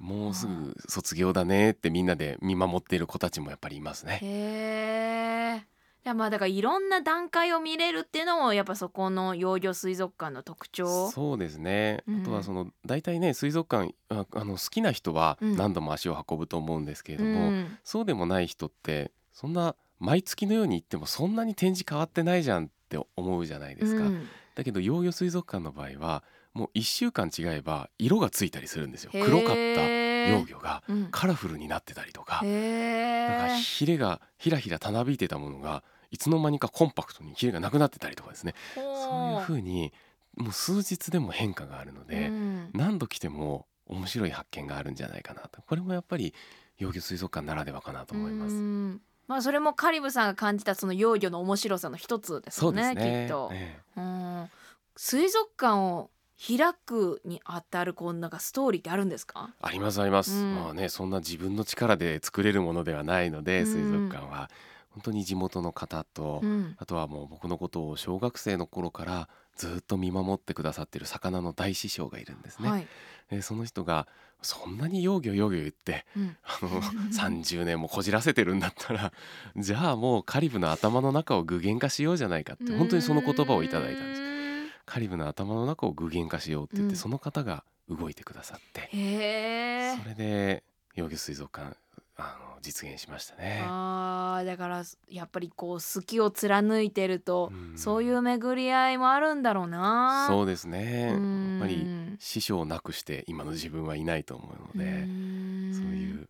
[0.00, 4.18] もうすぐ卒業だねってみんなで見守っている子たちもやっぱりいますね。
[4.20, 5.64] へえ。
[6.04, 11.12] いやまあだからいろんな段階を見れるっていうのもやっぱそこの幼魚水族館の特徴。
[11.12, 12.16] そうですね、うん。
[12.16, 15.56] あとはその大体ね水族館ああの好きな人はうん。
[15.56, 24.28] 何度も足を運ぶと思うんですけれうども、ん、そうでもない人ってそんな毎月のように行ってもそんなに展示変わってないじゃんって思うじゃないですか、うん。
[24.54, 29.10] だけど幼魚水族館の場合はもう1週間違えば色がついたりするんですよ。
[29.12, 29.88] 黒かった
[30.30, 31.08] 幼魚がうん。
[31.10, 33.58] カラフルになってたりとか、へなんかえ。
[33.58, 38.54] ヒレがひらひらたなびいてたものがいつの間にかコンパクトにヒレがなくなってたりとかですね。
[38.74, 39.92] そういう風に
[40.36, 42.70] もう数日でも変化があるので、うん。
[42.72, 45.62] 何度来ても面白い発見があるんじゃないかなと。
[45.62, 46.34] これもやっぱり
[46.78, 48.54] 幼魚水族館ならではかなと思います。
[49.28, 53.50] うんまあそれもカリブさんが感じたその幼魚の面白さの一つですねすねきっと。
[53.52, 54.50] えうん
[54.96, 56.10] 水族館を
[56.46, 59.54] 開くにあたるこんかストーリーってあるんですか？
[59.60, 64.50] ありますあります、うんまあねそんな自分の力で作れるものではないので、うん水族館は
[64.90, 72.68] 本当に地元の方と、うんあとはもう僕のことを小学生の頃からずっと見守ってくださってる魚の大師匠がいるんですね。
[72.70, 72.86] はい。
[73.30, 74.06] でその人が
[74.42, 79.12] そんなに幼魚幼魚言ってうんあの30年もこじらせてるんだったら
[79.56, 84.20] じゃあもうカリブの頭の中を具現化しようじゃないかって本当にその言葉をいただいたんです。
[84.20, 84.24] す。
[84.86, 88.88] カリブの頭の中を具現化しようって言って、うんその方が動いてくださって。
[88.90, 91.76] それで幼魚水族館
[92.16, 93.62] あの実現しましたね。
[93.66, 100.26] あーだからやっぱりこう好きを貫いてると、うんそういう巡り合いもあるんだろうな。
[100.28, 106.28] そうですねやうんっぱり師匠をなくして今の自分はいないと思うので、んそういう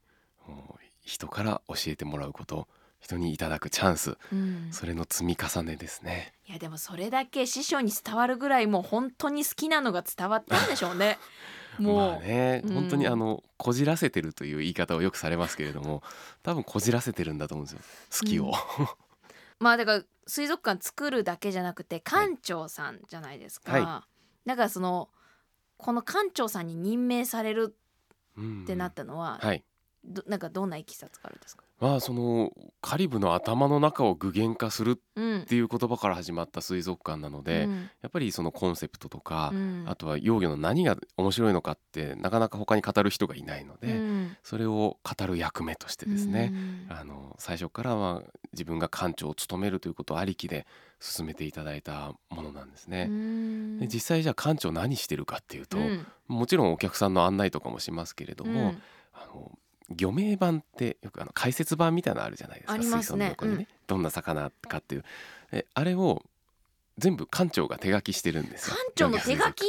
[1.05, 2.66] 人から教えてもらうこと
[3.01, 6.33] 人にいただくチャンスうんそれの積み重ねですね。
[6.49, 11.18] いやでもそれだけ師匠に伝わるぐらいもう本当に好きなのが伝わったんでしょうね
[11.78, 16.02] もう、まあね、うん本当にあのこじらせてるという言い方をよくされますけれども
[16.42, 17.80] 多分こじらせてるんだと思うんですよ
[18.20, 18.52] 好きを、
[19.58, 24.06] まあだから水族館作るだけじゃなくて館長さんじゃないですか、は
[24.46, 25.08] だからその
[25.76, 27.76] この館長さんに任命される
[28.37, 29.64] うんってなったのは、はい。
[30.04, 31.63] どなんかどんないきさつがあるんですか？
[31.85, 35.40] まあそのカリブの頭の中を具現化するうん。
[35.42, 37.90] っていう言葉から始まった水族館なので、うん。
[38.01, 39.85] やっぱりそのコンセプトとか、うん。
[39.87, 44.37] あとは幼魚の何が面白いのかってなかなか他に語る人がいないので、うん。
[44.42, 46.87] それを語る役目としてですね、うん。
[46.88, 48.23] あの最初からは
[48.55, 50.66] 自分が館長を務めるということありきで
[51.01, 53.09] 進めていただいたものなんですね。
[53.11, 53.79] うん。
[53.79, 56.07] で実際じゃあ館長何してるかっていうと、うん。
[56.29, 58.83] もちろんお客さんの案内とかもしますけれども、うん。
[59.12, 59.53] あの
[59.90, 62.99] 魚名版ってよくあの解説版みたいなのあるじゃないですかありますね。
[63.01, 63.66] 水槽の横にね、うん。
[63.87, 65.05] どんな魚かっていう。
[65.51, 66.23] であれを
[66.99, 68.77] 全部館長が手書きしてるんですよ。
[68.77, 69.64] 館長の手書き？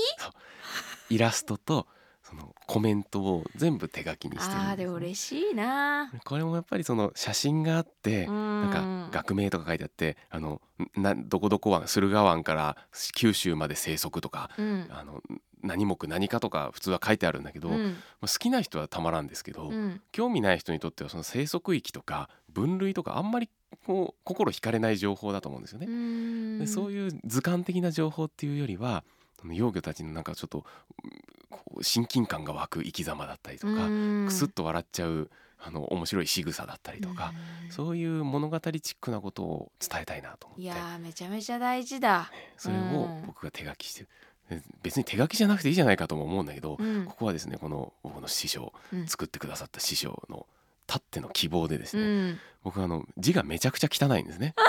[1.09, 1.87] イラストと
[2.23, 6.11] そのコメントを全部手書きにしてるんです、あーでも嬉しいな。
[6.23, 10.61] これもやっぱりその写真があって、ななんか学名とか書いてあってあの
[10.95, 12.77] などこどこ湾駿河湾から
[13.13, 14.87] 九州まで生息とかうん。
[14.89, 15.21] あの
[15.65, 17.97] 何目何かとか普通は書いてあるんだけど、まうん。
[18.21, 20.01] あ好きな人はたまらんですけど、うん。
[20.11, 23.49] 興味ない人にとってはその生息域とか分類とかあんまり
[23.85, 25.87] こう心惹かれない情報だと思うんですよね。
[25.87, 26.59] うん。
[26.59, 29.03] でそういう図鑑的な情報っていうよりは
[29.43, 30.65] 幼魚たちのなんかちょっと
[31.03, 31.11] うん
[31.49, 33.89] こう親近感が湧く生き様だったりとか、う
[34.23, 34.25] ん。
[34.27, 37.33] くすっと笑っちゃうあの面白い仕草だったりとか、
[37.65, 37.71] うん。
[37.71, 40.63] そういう物語チックなことを伝えたいなと思って。
[40.63, 42.31] いやーめちゃめちゃ大事だ。
[42.57, 43.23] それをうん。
[43.25, 44.09] 僕が手書きしてる。
[44.34, 44.34] で
[44.83, 47.05] 別に手書きじゃなくていいじゃないかとも思うんだけど、うん。
[47.05, 49.07] ここはですねこの僕の師匠、うん。
[49.07, 50.45] 作ってくださった師匠の
[50.87, 52.39] たっての希望でですうね、ん。
[52.63, 54.53] 僕あの字がめちゃくちゃ汚いんですね。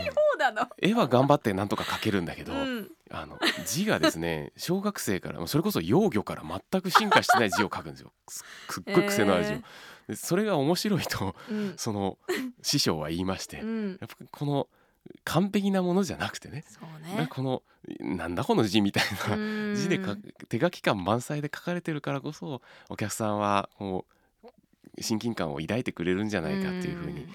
[0.00, 0.68] 汚い方なの。
[0.78, 2.90] 絵は頑張ってなんとか描けるんだけど、うん。
[3.10, 8.12] あの字がですね 小学生からそれこそ幼魚から全く進化してない字を書くんですよ。
[8.28, 9.62] すすっごい癖のある字を、え
[10.08, 11.74] でそれが面白いとうん。
[11.76, 12.18] その
[12.62, 13.98] 師匠は言いまして、うん。
[14.00, 14.68] やっぱこの
[15.24, 16.64] 完璧なものじゃなくてね。
[17.16, 17.26] ね。
[17.30, 17.62] この
[18.00, 19.36] なんだこの字みたいな。
[19.36, 19.38] う
[19.72, 19.74] ん。
[19.74, 20.16] 字でか
[20.48, 27.26] 手書き感満載で書かれてるからこそお客さんはこう親近感を抱いてくれるんじゃないかっていうふうに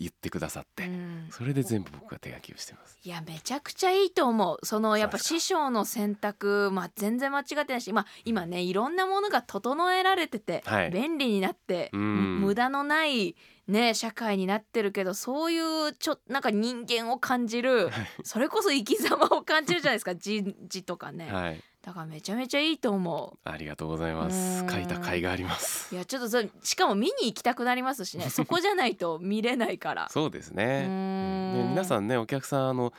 [0.00, 1.28] 言ってくださって、うん。
[1.30, 2.98] それで全部僕が手書きをしてます。
[3.04, 4.66] いやめちゃくちゃいいと思う。
[4.66, 10.90] そのやっぱ師匠の選択、まあ、全然間違ってないし、まあ、今ねいろんなものが整えられてて、はい。
[10.90, 12.40] 便利になって、うん。
[12.40, 13.36] 無駄のない、
[13.68, 17.90] ね、社会になってるけどそういうちょなんか人間を感じる
[18.24, 20.16] それこそ生き様を感じるじゃないですか。
[20.16, 24.66] 字字とかね、はい、だからめちゃめちゃいいと思ありがとうございますう。
[24.66, 25.94] ん書いた甲斐がありますう。
[25.94, 30.08] いやちょっとそれしかも見に行きたくなりますしね そこじゃないと見れないから。
[30.10, 30.64] そうですうね。
[30.64, 32.92] ーで皆さんねお客さんあの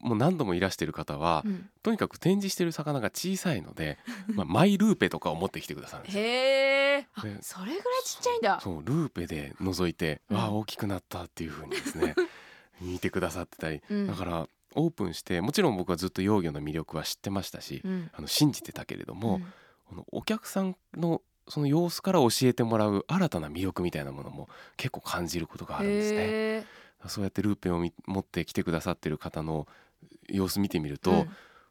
[0.00, 3.98] もう何度もいらしてる方は、うんとにかく展示してる魚が小さいので、
[4.34, 6.22] まあ、マイルーペとかを持ってきてくださるんですよ。
[6.22, 6.26] へ
[6.98, 7.06] え、
[7.40, 8.60] それぐらいちっちゃいんだ。
[8.60, 12.14] そうルーペで覗いて、うんわあ大きくなったっていう風にですね
[12.80, 18.10] 見てくださってたり、うんだからオープンしてもちろん僕はずっと幼魚の魅力は知ってましたし、うん。
[18.12, 19.40] あの信じてたけれども、
[19.92, 20.04] うん。
[20.12, 26.18] お客さんのその様子から教えてもらう新たな魅力みたいなものも結構感じることがあるんですね。
[26.20, 26.64] へ
[27.06, 29.66] そうやってルーペをみ持ってきてくださってる方の
[30.28, 31.26] 様子見てみるーと、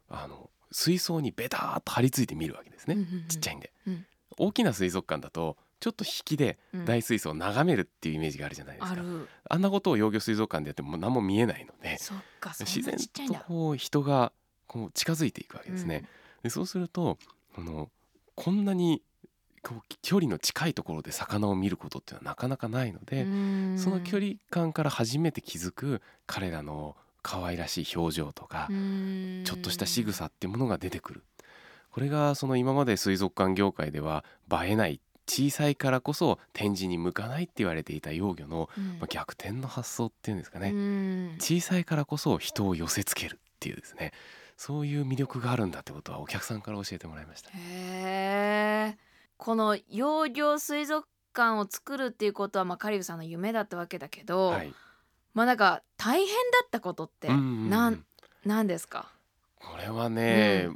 [0.08, 3.28] あの水槽にベターっと張り付いて見るわけですね、うんうんうん。
[3.28, 4.06] ちっちゃいんで、うん。
[4.36, 6.84] 大きな水族館だとちょっと引きでうん。
[6.84, 9.28] 大水槽を眺めるっていうイメージがあるじゃないですか、ある。
[9.48, 11.98] あんなことを幼魚水族館でやっても何も見えないので
[12.60, 12.96] 自然。
[12.96, 14.32] とこう人が
[14.66, 16.04] こう近づいていくわけですね、うん。
[16.44, 17.18] でそうすると
[17.54, 17.90] この
[18.34, 19.02] こんなに
[19.62, 23.24] こう距離の近いところで魚を見ることっていうのはなかなかないので、
[23.76, 31.24] その距離感から初めて気づく彼らの可愛らしい表情とか、離ちょっとした仕草っていうものが出てくる。
[31.90, 44.12] これがその今まで水族館業界では映えない小さいからこそ展示に向かないって言われていた幼魚の、まあ、逆転の発想っていうんですかね、ね小さいからこそ人を寄せつけるっていうですね。
[44.56, 47.50] そういう魅力があるんだってことはお客さんから教えてもらいました。
[47.50, 47.54] へ
[48.94, 48.98] え。
[49.36, 54.74] この幼魚水族館を作るっていうことはまあカリブさんの夢だったわけだけど、はい、
[55.32, 56.32] まあなんか大変だ
[56.64, 58.04] ったことってうんうん
[58.46, 58.66] うん。
[58.66, 59.12] ですか？
[59.60, 60.70] これはね、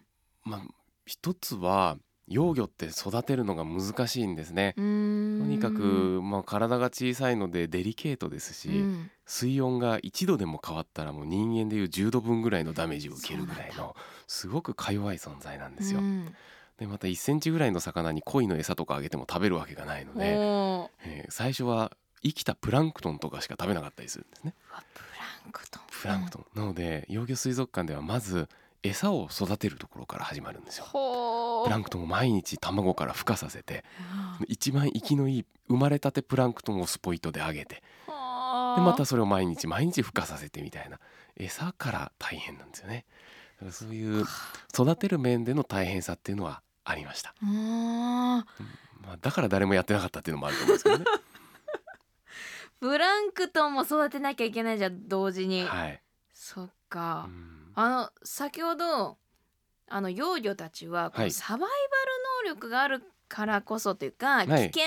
[0.45, 0.63] まあ
[1.05, 1.97] 一つは
[2.29, 4.75] 幼魚って育てるのが難しいんですね。
[4.77, 13.97] ととにかく、まあ、体が小さいのでデリケートですし、うん、水温が1度でも変わったらもう人間でいう10度分ぐらいのダメージを受けるぐらいの
[14.27, 16.01] すごくか弱い存在なんですよ。
[16.01, 16.35] うん。
[16.79, 20.27] でまた1センチぐらいの魚に鯉の餌とかあげても食べるわけがないので、
[21.05, 21.93] えー最初は
[22.23, 24.55] 生きたプランクトンとかしか食べなかったりするんですね。
[24.71, 25.83] うわプランクトン。
[25.91, 28.49] プランクトン、なので幼魚水族館ではまず
[28.83, 30.85] 餌を育てるところから始まるんですよ。
[30.85, 33.85] ほプランクトンを毎日卵から孵化させて
[34.49, 40.99] 一番生きのいい生まれたてプランクトンをスポイトであげてでまたそれを毎日毎日孵化させてみたいな
[41.37, 43.05] 餌から大変なんですよね。
[43.71, 44.25] そういう
[44.75, 48.45] 育てる面での大変さっていうのはありました、ま
[49.13, 51.05] あ、だから誰もやってなかったっていうのもあると思うんですけどね。
[52.81, 56.03] プランクトンも育てなきゃいけないじゃん同時に、はい、
[56.35, 57.29] そっか。
[57.29, 59.19] う、んあの先ほど
[59.89, 61.29] あの幼魚たちはこはい。
[61.29, 61.73] うサバイバル
[62.49, 64.47] 能力があるからこそというか、い。
[64.47, 64.83] 危険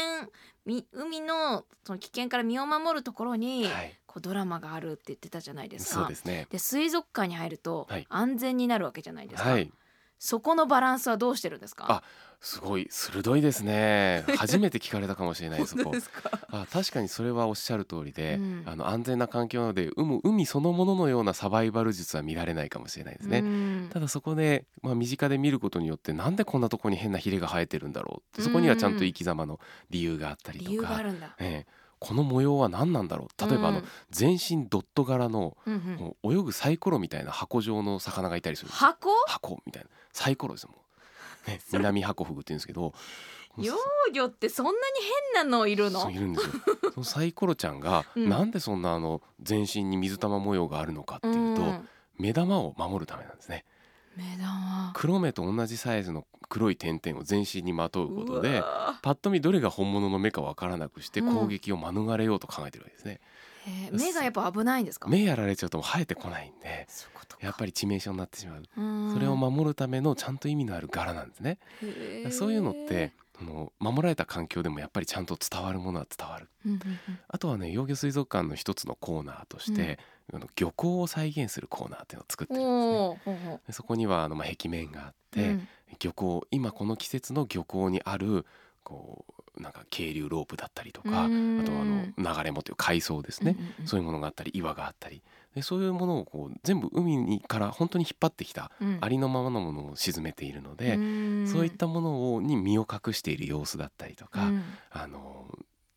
[0.66, 6.02] み海のその危険から身を守るところに、はい、こうドラマがあるって言ってたじゃないですか。
[6.02, 6.48] そうですね。
[6.50, 8.08] で水族館に入るとはい。
[8.10, 9.72] 安全になるわけじゃないですか、はい
[10.20, 11.86] そこのバランスはどうしてるんですか？
[11.90, 12.04] あ
[12.42, 14.24] すごい鋭いですね。
[14.38, 15.92] 初めて聞かれたかもしれないそこ。
[15.92, 16.32] ですか？
[16.52, 18.64] あ確かにそれはおっしゃる通りで、うん。
[18.66, 23.90] あの安全な環境なので海海そのもののようなサバイバル術は見られないかもしれないですね、うん。
[23.92, 29.60] ただそこで、まあ、身近で見ることによってなんでこんなとこに変なヒレが生えてるんだろうってそこにはちゃんと生き様の
[29.90, 31.36] 理由があったりとか、があるんだ。
[31.40, 31.86] ええ。
[31.98, 33.50] この模様は何なんだろう？
[33.50, 33.86] 例えばあの、うん。
[34.12, 35.96] 全身ドット柄のうんうん。
[35.96, 39.10] もう泳ぐサイコロみたいな箱状の魚がいたりする箱？
[39.28, 40.78] 箱みたいなサイコロですよも
[41.48, 42.94] う、ね、 南ハコフグって言うんですけど。
[43.58, 43.74] 幼
[44.14, 44.78] 魚ってそんなに
[45.34, 46.10] 変なのいるの？
[46.12, 46.54] いるんですよ。
[46.94, 48.30] そのサイコロちゃんが、うん。
[48.30, 51.88] なんでそんなあの全身に水玉模様があるのかっていうと、ん。
[52.18, 53.64] 目玉を守るためなんですね。
[54.18, 54.92] 目玉。
[54.94, 58.62] 黒目と同じサイズの黒い点々を全身にまとうことで
[59.02, 61.36] パッと見どれが本物の目かわからなくしてうん。
[61.36, 63.22] 攻撃を免れようと考えてるわけですね、
[63.92, 65.10] 目がやっぱ危ないんですか？
[65.10, 67.46] 目やられちゃうと生えてこないんでそういうことか。
[67.46, 68.64] やっぱり致命傷になってしまう。
[68.78, 69.14] うん。
[69.14, 71.58] それを守るためのちゃんと意味のある柄なんですね。
[72.32, 76.48] そういうのってその守られた環境でもやっぱりちゃんと伝わるものは伝わる。
[76.66, 77.20] うんうんうん。
[77.28, 80.00] あとはね幼魚水族館の一つのコーナーとして、
[80.34, 83.60] あの漁港を再現するコーナーっていうのを作ってるんですね。
[83.68, 85.68] うそこにはあのまあ壁面があっうて、うん。
[86.00, 88.46] 漁港今この季節の漁港にある
[88.84, 91.64] こうなんか渓流ロープだったりとかあうん。
[91.66, 93.88] とはあの流れ藻という海藻ですね、うんうんうん。
[93.88, 95.22] そういうものがあったり岩があったり。
[95.56, 98.98] でそういうものをこう全部海にから本当に引っ張ってきたうん。
[99.02, 101.48] ありのままのものを沈めているので、ん。
[101.48, 104.64] そういったものをに身を隠している様子だったりとか、うん。
[104.92, 105.48] あの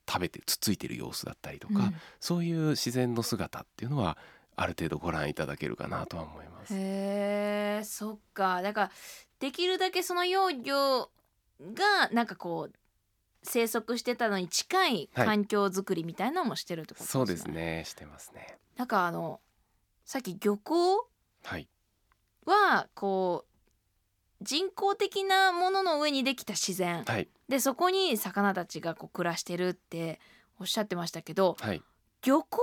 [0.08, 1.94] 食べてつっついている様子だったりとか、うん。
[2.20, 4.16] そういう自然の姿っていうのは
[4.56, 6.74] ある程度ご覧いただけるかなとは思います。
[6.74, 8.62] へえそっか。
[8.62, 8.90] だから
[9.40, 11.10] できるだけその幼魚
[11.74, 12.74] がなんかこう
[13.48, 17.12] 生息してたのに近い環境づくりみたいなのもしてるってことですね。
[17.12, 17.82] そうですね。
[17.86, 18.58] してますね。
[18.76, 19.40] なんかあの
[20.04, 21.08] さっき漁港
[21.44, 21.68] はい。
[22.46, 27.04] はこう人工的なものの上にできた自然。
[27.04, 27.28] はい。
[27.48, 30.20] でそこに魚たちがこう暮らしてるって
[30.60, 31.82] おっしゃってましたけどはい。
[32.24, 32.58] 漁港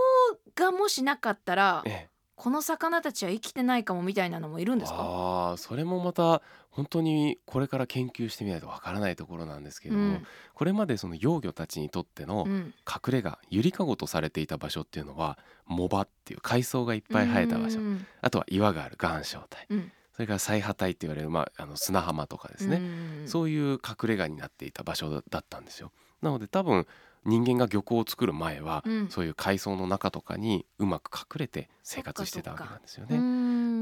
[0.56, 2.10] がもしなかったらええ。
[2.36, 4.98] この魚たちは生きてないかもみたいなのもいるんですか？
[5.00, 6.42] ああそれもまた
[6.76, 10.28] 本当にこれから研究してみないとわからないところなんですけれども、うん。
[10.54, 12.74] これまでその幼魚たちにとってのうん。
[12.86, 17.80] 隠れ家ゆりかごとされていた場所っていうのは藻場っていう海藻がいっぱい生えた場所。
[17.80, 19.78] うんあとは岩がある岩礁帯。
[19.78, 19.92] うん。
[20.12, 22.80] それから最波帯って言われる、まあ、あの砂浜とかですね、う
[23.24, 25.94] んそういう隠れ家になっていた場所だだったんですよ。
[26.22, 26.86] なので多分
[27.26, 29.10] 人間が漁港を作る前は、うん。
[29.10, 33.18] そういう海藻の中とかにうまく隠れて生活してたわけなんですよね。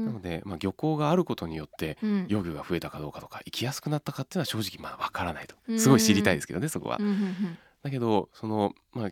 [0.04, 2.26] うんなので、まあ、漁港があることによってうん。
[2.28, 5.54] 幼魚が増えたかどうかとか生きやすくなったかっていうのは正直まあわからないと。
[5.68, 5.80] うん。
[5.80, 6.98] すごい知りたいですけどねそこは。
[7.00, 7.02] う。
[7.02, 9.10] んだけどそのまあ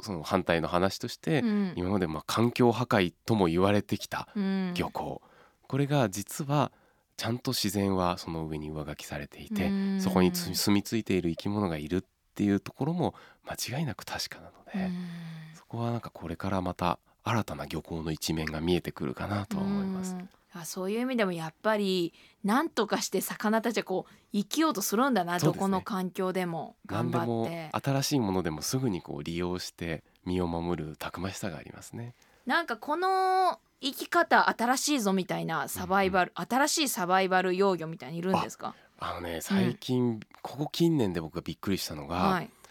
[0.00, 1.72] その反対の話として、うん。
[1.76, 4.74] 今までまあ環境破壊とも言われてきたうん。
[4.74, 5.22] 漁港、
[5.68, 6.72] これが実は
[7.16, 10.00] ちゃんと自然はその上に上書きされていて、うん。
[10.00, 12.04] そこにつ住み着いている生き物がいるっ
[12.34, 15.06] ていうところも間違いなく確かなので、うん。
[15.54, 20.14] そこはなんかこれからまた新たな漁港の一面が見えてくるかなとは思います。
[20.14, 20.28] うん。
[20.54, 22.12] あそういう意味でもやっぱり
[22.44, 25.38] 何とかして魚たちはこう生きようとするんだな、ね。
[25.38, 27.70] どこの環境でも頑張って。
[27.72, 32.14] 新しいものでもすぐにこう利用して身を守るたくましさがありますね。
[32.44, 38.74] なんかこの生き方新しいぞみたいなサバイバル、新しいサバイバル幼魚みたいにいるんですか？
[38.98, 42.44] あのね最近、ここ近年で僕がびっくりしたのが、はい。
[42.44, 42.61] えー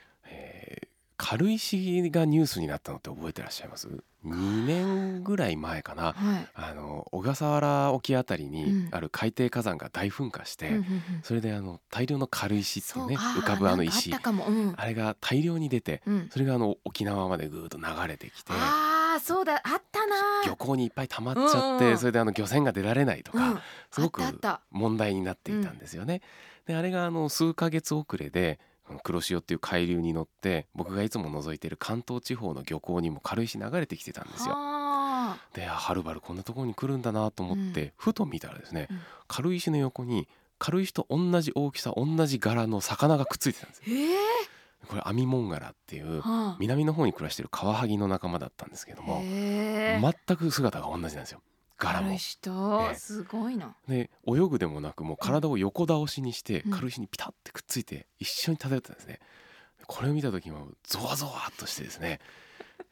[1.24, 3.88] 軽石がニュースになったのって覚えてらっしゃいます
[4.26, 6.14] ?2 年ぐらい前かな。
[6.14, 6.48] はい。
[6.56, 8.90] あの小笠原沖あたりにうん。
[8.92, 10.86] ある海底火山が大噴火して、うん
[11.22, 14.12] それであの大量の軽石っていうね浮かぶあの石。
[14.12, 14.74] あうん。
[14.76, 19.62] あれが大量に出てうん、それがあの沖縄までぐーっと流れてきてああそうだ。
[19.64, 20.16] あったな。
[20.48, 21.80] 漁港にいっぱい溜まっちゃっうんうんうん。
[21.80, 23.54] てそれであの漁船が出られないとうん。
[23.54, 23.62] か
[23.92, 24.24] すごく
[24.72, 26.22] 問題になっていたんですよね。
[26.66, 28.60] であれがあの数ヶ月遅れで
[29.04, 34.54] 黒潮っていう海流に乗って僕がいつも覗いてる関東地方の漁港にも軽石流れてきてたんですよ。
[34.54, 35.38] はあ。
[35.54, 39.00] であはるばるこんなところに来るんだなと思って、ふと見たらですね、うん。
[39.28, 40.28] 軽石の横に
[40.60, 43.96] 軽石と同じ大きさ同じ柄の魚がくっついてたんですよ。
[43.96, 44.18] へえ
[44.88, 46.58] これアミモンガラっていうはあ。
[46.60, 51.42] 南の方に暮らしてるカワハギの仲間だったんですけども全く姿が同じなんですよ
[51.82, 52.16] 柄も軽。
[52.16, 59.20] 石とええすごいなで泳ぐでもなくもう体を横倒しにしてうん軽石にピタッてくっついて一緒に漂ってたんですね。
[59.88, 62.20] これを見た時もゾワゾワっとしてですね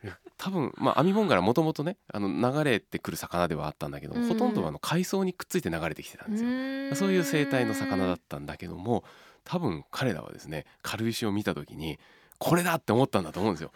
[0.37, 6.95] 多分まあアミモンガラもともとねあの流れてくる魚ではあったんだけど、うんほとんどはあの海藻にくっついて流れてきてたんですよ。
[6.95, 9.03] そういう生態の魚だったんだけども
[9.43, 11.99] 多分彼らはですね軽石を見た時に
[12.37, 13.71] これだって思ったんだと思うんですよ。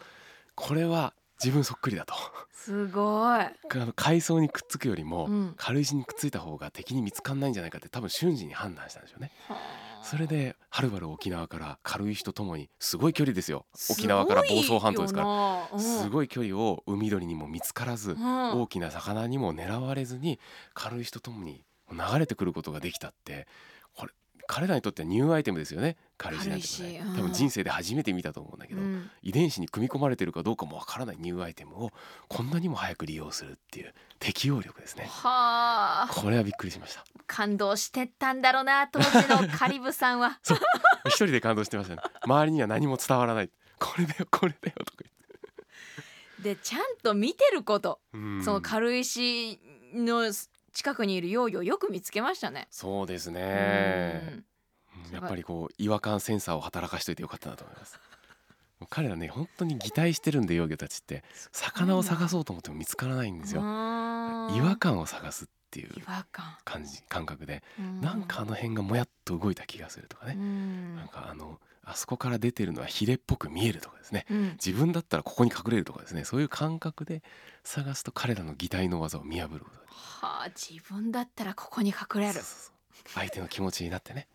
[0.55, 2.13] これは自分そっくりだと。
[2.53, 3.45] すごい。
[3.95, 5.53] 海藻にくっつくよりも、うん。
[5.57, 9.31] 軽石にくっついた方が敵に見つかんないんじゃないかって多分瞬時に判断したんでしょうね。
[10.01, 13.65] それではるばる沖縄から軽石とともにすごい距離ですよ。
[13.89, 15.67] 沖縄から房総半島ですから。
[15.73, 18.61] らすごい距離を海鳥にも見つからずうん。
[18.61, 20.39] 大きな魚にも狙われずに
[20.73, 23.47] 軽石とともに流れてくることができたって
[24.47, 25.97] 彼らにとってはニューアイテムですよね。
[26.17, 27.01] 軽石なんてね。
[27.15, 29.09] 多分人生で初めて見たと思うんだけど、うん。
[29.21, 31.91] 遺伝子に組み込まれてるかどうかもわからないニューアイテムを
[32.27, 35.05] こんなにも早く利用するっていう適応力ですね。
[35.09, 36.07] はあ。
[36.09, 37.03] これはびっくりしました。
[37.27, 40.39] 感動してったんだろうな当時のカリブさんは。
[41.07, 42.01] 一人で感動してましたね。
[42.23, 43.49] 周りには何も伝わらない。
[43.79, 45.03] これだよこれだよとか
[46.43, 48.43] でちゃんと見てること、言ってうん。
[48.43, 49.59] その軽石
[49.93, 50.31] の
[50.73, 52.67] 近くにいるヨーヨーよく見つけましたね。
[52.71, 54.43] そうですうね
[55.11, 55.43] んやっぱり。
[55.43, 57.99] こう違和感センサーを働かしといてよかったなと思います。
[58.89, 61.23] 彼らね本当に擬態してるんで幼魚たちって。
[61.51, 63.61] 魚を探そうと思っても見つからないんですよ。
[63.61, 66.01] 違和感を探すっていう
[66.31, 67.63] 感、感じ感覚で。
[67.79, 70.95] うなんかあの辺がもやっと動いた気がするとかうねん。
[70.95, 74.25] なんかあのあそこから出てるのはヒレっぽく見えるとかですね。
[74.29, 74.49] うん。
[74.53, 76.25] 自分だったらここに隠れるとかですね。
[76.25, 77.23] そういう感覚で
[77.63, 82.39] 探すと彼らの擬態の技を見破るこはあ自分だったらここに隠れる。
[83.13, 84.27] 相手の気持ちになってね。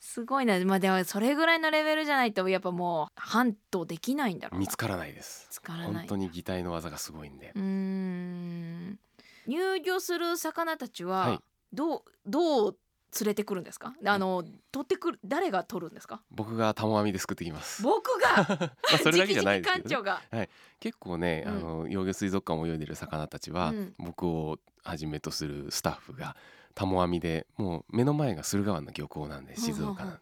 [0.00, 0.46] すごい。
[0.46, 0.58] な。
[0.64, 4.60] まあでもそれぐらいのレベルじゃないとやっぱもうハントできないんだろうな。
[4.60, 5.46] 見つからないです。
[5.50, 5.92] 見つからない。
[5.92, 7.52] 本当に擬態の技がすごいんで。
[7.54, 8.98] うーん。
[9.46, 11.30] 入魚する魚たちはい。
[11.32, 12.78] はどう、どう
[13.20, 13.94] 連れてくるんですか？
[14.06, 16.22] あの取ってくる誰が取るんですか？
[16.30, 17.82] 僕が玉網ですくってきます。
[17.82, 18.46] 僕が？
[18.58, 20.50] まあそれだけじゃないです直けど、ね、々館
[20.80, 21.56] 結構ね、うん。
[21.56, 23.94] あの幼魚水族館を泳いでる魚たちは、うん。
[23.98, 26.36] 僕をはじめとするスタッフが
[26.74, 30.20] タモ網でもう目の前が駿河湾の漁港なんで静岡なんで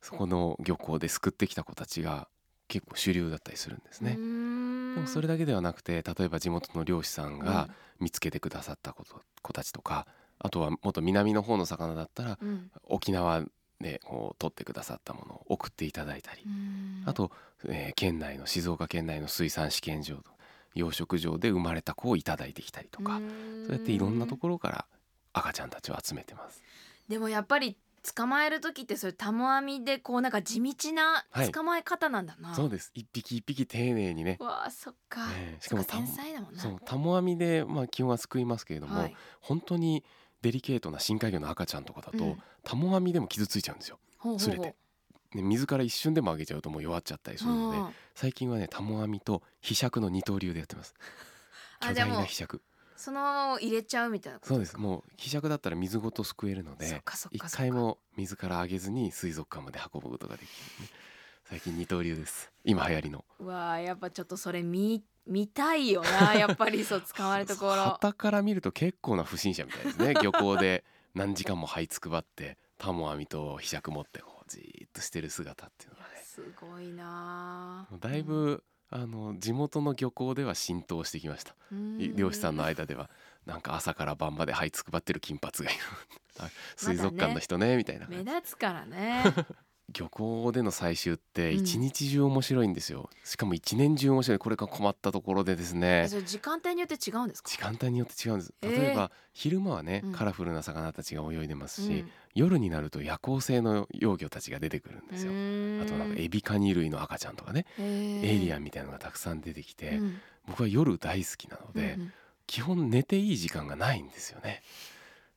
[0.00, 2.28] そこの漁港ですくってきた子たちが
[2.68, 4.12] 結構主流だったりするんですね。
[4.14, 7.68] でもそれだけではなくて例えば地元の漁師さんが
[7.98, 10.06] 見つけてくださった子と子たちとか
[10.40, 12.70] あとはもっと南の方の魚だったらうん。
[12.84, 13.44] 沖縄
[13.80, 16.42] でこう取ってくださったものを送っていただいたり。
[16.44, 17.02] うん。
[17.06, 17.30] あと、
[17.66, 20.30] えー県内の静岡県内の水産試験場と
[20.74, 23.64] 養殖場で生まれた子をいただいてきたりとか、うん。
[23.66, 24.86] そうやっていろんなところから
[25.32, 26.62] 赤ちゃんたちを集めてます。
[27.08, 27.76] でもやっぱり
[28.14, 31.50] 捕まえる時ってそれタモ網でこうなんか地道なはい。
[31.52, 32.90] 捕まえ方なんだな、そうです。
[32.94, 34.36] 一匹一匹丁寧にね。
[34.40, 36.60] わあそっか、ええししかもかもタモ繊細だもんな。
[36.62, 39.16] そうタモ網で、まあ、基本は救いますけれども、はい。
[39.40, 40.04] 本当に
[40.42, 42.42] デリケートな深海魚の赤ちゃんとかだと、うん。
[42.64, 43.98] タモ網でも傷ついちゃうんですよ。
[44.18, 44.50] ほうほうほう。
[44.50, 44.76] 釣れて。
[45.34, 50.94] ね、水から一瞬でも上げちゃうともう弱っちゃったりするので、うん最近はねタモ網と柄杓の二刀流でやってます。
[51.80, 52.60] 巨大な柄杓
[52.96, 54.76] その入れちゃうみたいなそうです。
[54.76, 60.90] もう柄杓だったら水ごとすくえるので一回も水から上げずに水族館まで運ぶことができる、ね、
[61.44, 62.52] 最近二刀流です。
[62.64, 63.24] 今流行りの。
[63.38, 67.82] うわあやっぱちょっとそれ見見たいよなやっぱりそう使われるところ。
[67.82, 70.14] 旗から見ると結構な不審者みたいですね。
[70.22, 76.22] 漁港で何時間も這いつくばってタモ網と柄杓持ってこうじーっとしてる姿っていうのはね。
[76.24, 77.86] すごいな。
[77.90, 81.54] あだいぶ、あの地元の漁港では浸透してきました。
[81.70, 82.16] うん。
[82.16, 83.10] 漁師さんの間では。
[83.46, 85.80] なんか朝から晩まで這いつくばってる金髪がいる。
[86.38, 89.22] あ水族館の人ねみたいな目立つからね
[89.92, 91.58] 漁港での採集ってうん。
[91.60, 94.38] 一日中面白いんですよ、しかも一年中面白い。
[94.38, 96.08] これが困ったところでですね。
[96.08, 97.50] 時間帯によって違うんですか？
[97.50, 98.54] 時間帯によって違うんです。
[98.62, 98.70] えー。
[98.70, 100.12] 例えば、昼間はね、うん。
[100.12, 102.10] カラフルな魚たちが泳いでますし、うん。
[102.34, 105.32] 夜になると夜行性の幼魚たちが出てくるんですよ。
[105.32, 105.82] うーん。
[105.82, 110.20] あとなんかエビカニ類の赤ちゃんとかね、エエイリアンみたいなのがたくさん出てきて、うん。
[110.46, 112.12] 僕は夜大好きなので、うん。
[112.46, 114.62] 基本寝ていい時間がないんですよね。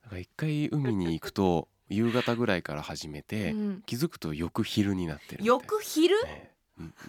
[0.03, 3.83] だから一回海に行くと夕方ぐらいから始めて、うん。
[3.85, 6.15] 気づくと翌昼になってる翌昼？
[6.23, 6.51] ね。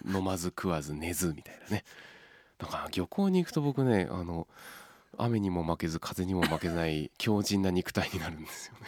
[0.05, 1.83] 飲まず食わず寝ずみたいなね。
[2.57, 4.47] だから漁港に行くと僕ねあの
[5.17, 8.79] 雨にも負けず風にも負けない強靭な肉体になるんですよね。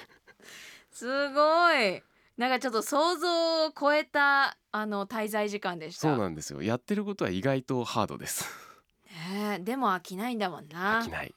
[0.92, 2.04] すごい。
[2.38, 6.02] なんかちょっと想像を超えたあの滞在時間でした。
[6.02, 6.62] そうなんですよ。
[6.62, 8.46] やってることは意外とハードです。
[9.06, 9.60] ねえ。
[9.60, 11.02] でも飽きないんだもんな。
[11.02, 11.34] 飽きない。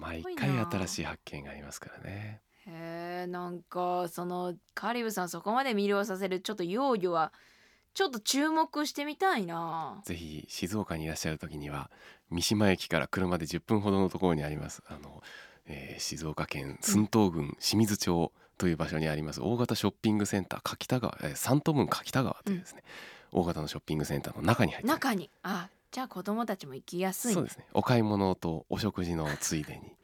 [0.00, 7.32] 毎回新しい発見がありますからねへえなんかそのカリブさんそこまで魅了させるちょっと幼魚は
[7.94, 10.02] ちょっと注目してみたいな。
[10.04, 11.90] ぜひ静岡にいらっしゃる時には
[12.30, 15.22] 三島駅から車で10分ほどのところにありますあの、
[15.66, 22.82] えー静岡県寸東郡清水町という場所にあります大型ショッピングセンター柿田川、えー、三都分柿田川というですね、
[23.32, 25.30] 大型のショッピングセンターの中に入って中に。
[25.42, 27.34] あじゃあ子供たちも行きやすいね。
[27.34, 27.64] そうですね。
[27.72, 29.96] お買い物とお食事のついでに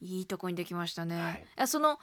[0.00, 1.44] いいとこにできましたね、はい。
[1.56, 1.98] あその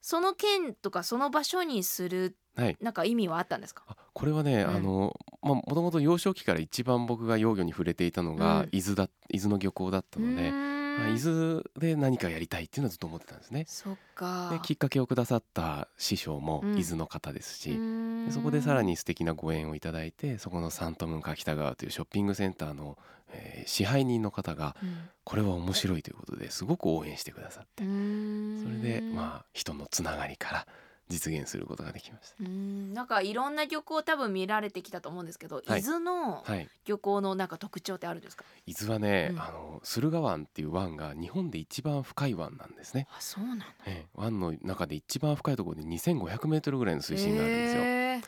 [0.00, 2.76] その県とかその場所にするはい。
[2.80, 3.84] なんか意味はあったんですか？
[3.86, 4.76] あこれはね、うん。
[4.76, 8.68] あのまあもともと幼少期から一番僕が幼魚に触れていたのが、うん。
[8.72, 10.50] 伊豆だ伊豆の漁港だったので、
[10.98, 13.64] まあ、伊豆で何かやりたいっていうのはずっと思ってたんですね。
[13.68, 14.50] そっか。
[14.52, 16.78] できっかけをくださった師匠もうん。
[16.78, 18.26] 伊豆の方ですし、うーん。
[18.26, 22.98] でそこでさらに素敵なご縁をいただいてそこのサントムン柿田川というショッピングセンターの、
[23.32, 25.08] えー支配人の方がうん。
[25.24, 28.62] これは面白いということですごく応援してくださってうーん。
[28.62, 30.66] それでまあ人のつながりから
[31.08, 35.80] 実現することができましうーんなんかいろんな漁港多分見られてきたと思うんですけど、はい。
[35.80, 36.52] 伊豆のた。
[36.52, 38.44] はい、漁港のなんか特徴ってあるんですか？
[38.66, 39.40] 伊豆はね、うん。
[39.40, 43.06] あの駿河湾っていう湾が日本で一番深い湾なんですね。
[43.10, 43.66] あそうなんだ。
[43.86, 47.82] ええ湾の中で一番深いところで2500メートルぐらいの水深があるんですよ。
[47.84, 48.20] へ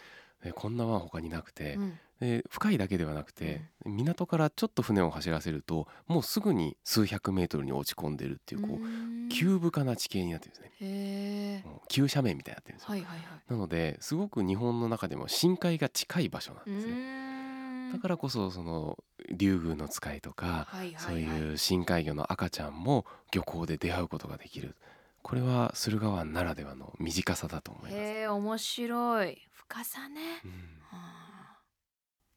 [0.45, 11.64] でこんな湾他になくて、ーうんで深いだけではなくて、港からちょっと船を走らせるともうすぐに数百メートルに落ち込んでるっていうこう、急深な地形になってるんですね。
[11.88, 12.90] 急斜面みたいになってるんですよ。
[12.90, 13.22] はいはいはい。
[13.48, 17.92] なのですごく日本の中でも深海が近い場所なんうですね。
[17.92, 18.98] だからこそその
[19.30, 21.02] 竜宮の使いとか、はいはいはい。
[21.02, 24.76] そういう深海魚の赤ちゃんも漁港で出会うことができる。
[25.22, 29.38] これは駿河湾ならではの短さだと思います、面白い。
[29.52, 30.20] 深さね。
[30.44, 30.50] うん。
[30.50, 30.56] は
[30.92, 31.28] あ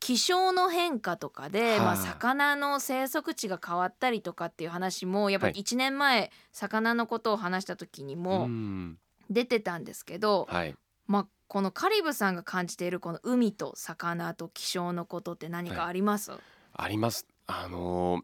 [0.02, 5.62] 気象の変化とかで、はあまあ、魚の生息地が変わったりとかっていう話もやっぱりはい。
[5.62, 8.98] 1年前、魚のことを話した時にもうん。
[9.30, 10.76] 出てたんですけど、はい。
[11.08, 16.32] まあ、このカリブさんが感じているこの海と魚と気象のことって何かあります、
[16.74, 17.28] あります。
[17.48, 18.22] あのー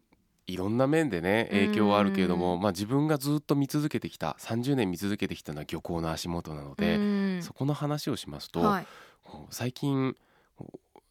[0.48, 7.42] いろんな面でね影響はあるけれども、うんまあ、自分がずっと見続けてきた30年見続けてきたのは漁港の足元なので、うん。
[7.42, 8.86] そこの話をしますと、はい、
[9.50, 10.16] 最近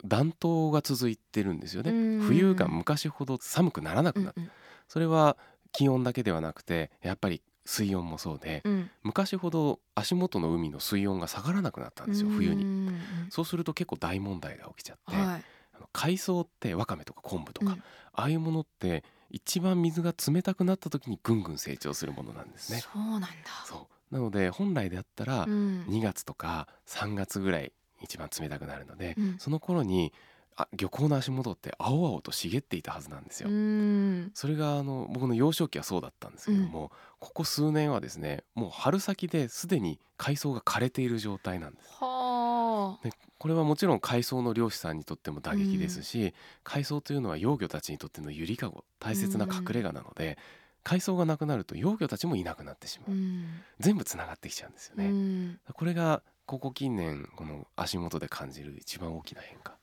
[0.06, 2.22] 暖冬が続いてるんですよね、うん。
[2.22, 4.50] 冬が昔ほど寒くならなくなった、うん
[4.88, 5.36] それは
[5.74, 8.90] 気温だけではなくてやっぱり水温もそうで、うん。
[9.04, 12.64] 昔ほど足元の海の水温が下がらなくなったんですよ冬に。
[12.64, 15.44] うんそうすると結構大問題が起きちゃって、はい。
[15.74, 17.84] あの海藻ってわかめとか昆布とか、うん。
[18.14, 22.80] ああいうものって一番水が冷たくなった時にぐんぐん成長するものなんですね。
[22.80, 23.28] そうなんだ。
[23.66, 24.14] そう。
[24.16, 25.86] なので本来であったらうん。
[25.88, 29.36] 2月とか3月ぐらい一番冷たくなるので、うん。
[29.40, 30.14] その頃に
[30.56, 33.50] あ漁港の足元って青々と茂っていたはずなんですよ。
[33.50, 34.32] うん。
[34.34, 41.90] それがあの僕の幼少期はそうだったんですけども、ここ数年はですねもう春先ですでに海藻が枯れている状態なんです。
[42.00, 43.04] はあ。
[43.04, 46.34] でこれはもちろん海藻の漁師さんにとっても打撃ですし、
[46.64, 50.40] 海藻というのは幼魚たちにとってのゆりかご大切な隠れ家なので、
[50.84, 53.46] 海藻がなくなると幼魚たちもいなくなってしまう、うん。
[53.80, 55.60] 全部つながってきちゃうんですようね、ん。
[55.72, 59.76] これがここ近年この足元で感じる一番大きな変化。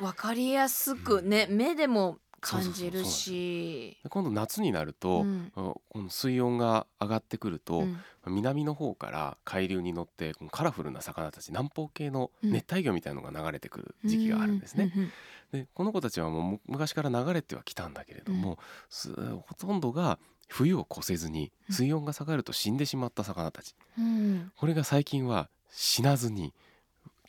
[0.00, 3.96] わかりやすくね、目でも感じるし。
[4.02, 5.52] で今度夏になると、うん。
[5.54, 7.86] あこの水温が上がってくると、
[8.26, 8.34] うん。
[8.34, 14.92] 南の方から海流に乗ってこのカラフルな魚たち南方系の熱帯魚みたいのが流れてくる時期があるんですね。
[14.94, 15.12] うんうん
[15.50, 18.58] でこの子たちはもうむ昔から流れてはきたんだけれども、
[18.90, 21.74] すほとんどが冬を越せずにうん。
[21.74, 23.76] 水温が下がると死んでしまった魚たち。
[23.96, 24.52] うん。
[24.56, 26.52] これが最近は死なずに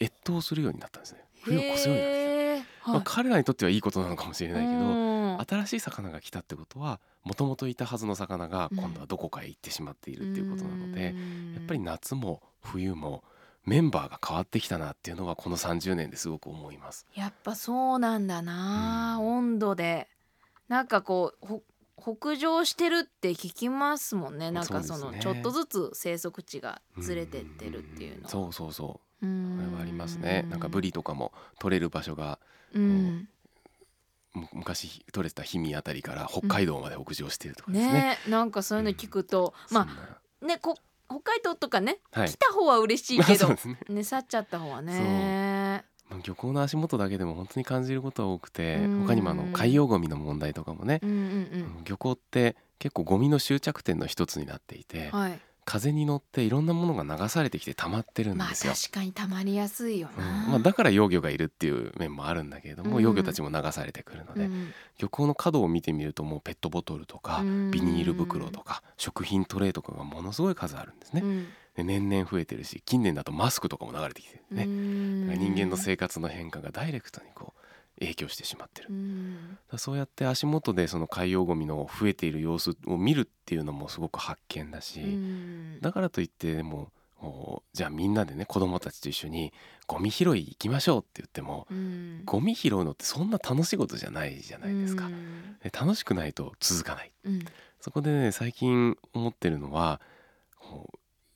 [0.02, 1.24] 越冬するようになったんですね。
[1.44, 8.78] 冬を越すようになってきた、まあ、彼らにとってはいいことなのかもしれないけどうん新しい魚が来たってことはもともといたはずの魚がうん。
[8.78, 13.24] 今度はどこかへ行ってしまっているっていうことなので、うんやっぱり夏も冬も
[13.66, 17.06] メンバーが変わってきたなっていうのはこの30年ですごく思います。
[17.16, 19.28] やっぱそうなんだな、うん。
[19.38, 20.08] 温度で。
[20.68, 21.64] なんかこうほ
[22.00, 24.52] 北上してるって聞きますもんね。
[24.52, 29.30] なんかそのちょっとずつ生息地がずれてってるっていうのんそうそうそうう。
[29.30, 30.46] んこれはありますね。
[30.50, 32.40] なんかブリとかも取れる場所が
[32.74, 33.28] うん。
[34.34, 37.94] む昔取れてた氷見あたりから北海道まで北上してるとかですね。
[37.94, 40.20] ねなんかそういうの聞くと、まそんな。
[40.42, 40.76] あねこ
[41.10, 42.30] 北海道とかね、はい。
[42.30, 43.58] 来た方は嬉しいけどね。
[43.90, 44.94] ね去っちゃった方はね
[46.10, 49.00] まあ漁港の足元だけでも本当に感じることは多くてうん。
[49.06, 55.40] 他にもあの海洋ゴミの問題とかもねうんうん漁港って結構ゴミの終着点の一つになっていてうんはい。
[55.66, 58.74] 風に乗っていろんなものが流されてきて溜まってるんまあですよ。
[58.74, 60.24] 確かにたまりやすいようん。
[60.24, 63.04] な、まあ、だから幼魚がいるっていう面もあるんだけれども、うん。
[63.04, 64.74] 幼魚たちも流されてくるので、うん。
[64.98, 67.70] 漁港の角を見てみるともうペットボトルとかうん。
[67.70, 71.22] ビニール袋とか食品トレイとかがものすごい数あるんですね。
[71.84, 74.66] 年々増えてるし近年だとマスクとかも流れてきてるね。
[75.38, 77.60] 人間の生活の変化がダイレクトにこう
[78.00, 78.90] 影響してしまってる。
[79.74, 89.52] うそうやって足元でその海洋ゴミの増えている様子を見るっていうのもすごく発見だし、うんだからといってでもおじゃあみんなでね子供たちと一緒に
[89.88, 95.08] ゴミ拾い行きましょうって言ってもうんゴミ拾うのってそんな楽しいことじゃないじゃないですか。
[95.08, 95.10] う
[95.72, 97.12] 楽しくないと続かない。
[97.26, 97.46] うん
[97.82, 100.02] そこでね最近思ってるのは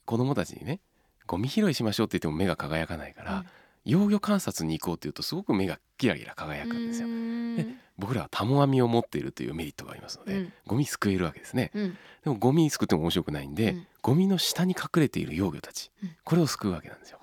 [0.06, 0.80] 子供たちにね
[1.26, 3.46] ゴミ拾いしましょうって言っても目が輝かないから、
[3.86, 7.08] 幼魚観察に行こうっていうとすごく目がキラキラ輝くんですよ。
[7.08, 7.56] うん。
[7.58, 7.66] で
[7.98, 10.54] 僕らはタモ網を持っているというメリットがありますので、うん。
[10.66, 11.72] ゴミすくえるわけですね。
[11.74, 11.98] うん。
[12.24, 13.88] でもゴミすくっても面白くないんで、うん。
[14.02, 16.12] ゴミの下に隠れている幼魚たち、うん。
[16.24, 17.20] これを救うわけなんですよ。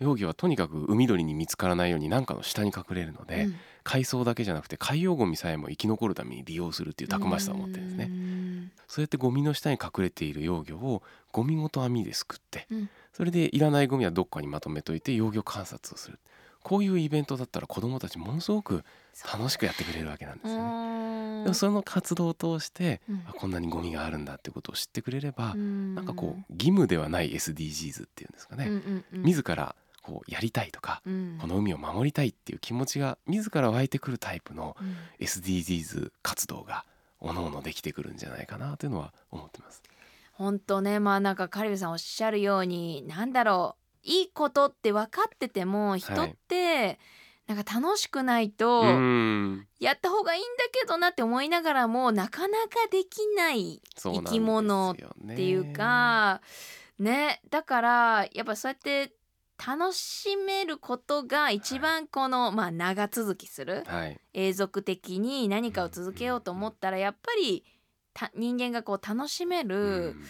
[0.00, 8.08] 幼魚はとにかく海鳥に見つからないように何かの下に隠れるので、うん海藻だけじゃなくて海洋ゴミさえも生き残るために利用するっていうたくましさを持ってるんですね。
[8.08, 8.72] ね。
[8.88, 12.90] そうやってゴミの下に隠れている幼魚をゴミごと網ですくって、うん。
[13.12, 16.18] それでいらないゴミはどっかにまとめといて幼魚観察をする。
[16.62, 18.84] こういうイベントだったら子どもたちものすごく
[19.30, 21.42] 楽しくやってくれるわけなんですよね。
[21.42, 23.22] でもその活動を通して、うん。
[23.28, 28.70] あこんなにゴミがあるんだってことを知ってくれれば、ななんかこう義務ではない SDGs っていうんですかね、
[29.12, 31.10] 自らこうやりたいとか、こ
[31.46, 34.76] の海を守りたいっていう気持ちが自ら湧いてくるタイプの
[35.18, 36.84] SDGs 活動が
[37.20, 39.82] おのおのできてくるんじゃないかなというのは思ってます。
[40.32, 46.98] 本当ねまあなんかカリブさんおっしゃるようになんだろういいことって分かってても人って
[47.46, 49.66] なんか楽しくないとうん。
[49.80, 54.96] やった方がいいんだけどなって思いながらもなかなかできない生き物っ
[55.34, 56.42] ていうか
[56.98, 59.12] ねだからやっぱそうやって
[59.66, 67.64] 楽しめることが一番この、まあ長続きするはい、永続的に何かを続けようと思ったらやっぱり
[68.12, 70.24] た人間がこう楽しめうるっん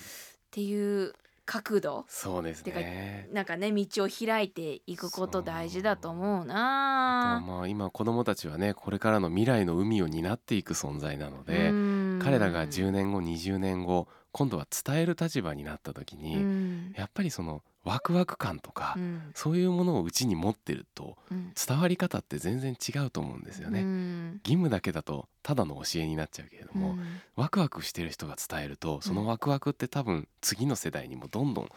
[0.51, 1.15] ていう
[1.47, 3.29] 角度そうですね。
[3.33, 7.43] なんかね道を開いていくこと大事だと思うな。
[7.47, 12.21] まあ今子どもたちはねこれからの未来の海を担っていく存在なので、うん。
[12.23, 16.95] 彼らが10年後20年後今度は伝える立場になった時に、うん。
[16.97, 19.31] やっぱりそのワクワク感とか、うん。
[19.35, 21.53] そういうものをうちに持ってるとうん。
[21.55, 23.83] 伝わり方って全然違うと思うんですよね。
[23.83, 24.41] うん。
[24.45, 27.21] 義務だけだとただの教えになっちゃうけれども、うん。
[27.37, 31.69] ワクワクしてる人が伝えるとそのワクワクって多分次の世代にもどんどん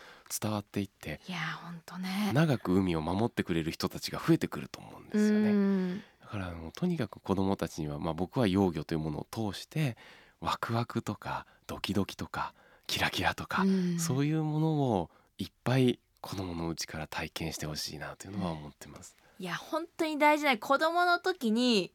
[0.42, 2.32] 伝わっていっていやほんとね。
[2.34, 5.50] 長く海を守ってくれる人たちが増えてくると思うんですよね。
[5.50, 6.04] うん。
[6.22, 9.98] だからあのとにかく子どもたちには、まあ、僕は幼魚というものを通して
[10.40, 12.54] ワクワクとかドキドキとか
[12.88, 14.00] キラキラとか、うん。
[14.00, 19.16] そういうものをいっぱい子どものうちから体験してほしいなというのは思ってます。
[19.40, 21.92] いや本当に大事な子供の時に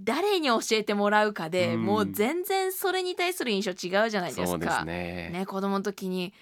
[0.00, 1.84] 誰に教えてもらうかで、うん。
[1.84, 4.80] もう全然それに対する印象違うじゃないですか。
[4.80, 5.30] すね。
[5.30, 6.32] ね子供の時に。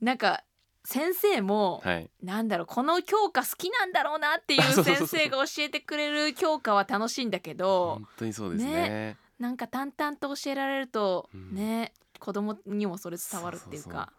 [0.00, 0.42] なんか
[0.84, 9.16] 先生も、はい、なんだろうこの教科好きなんだろうなっていう 先生が教えてくれる教科は楽しいんだけど本当にそうですね。
[9.38, 11.54] なんか淡々と教えられると、うん。
[11.54, 14.12] ね子供にもそれ伝わるっていうか。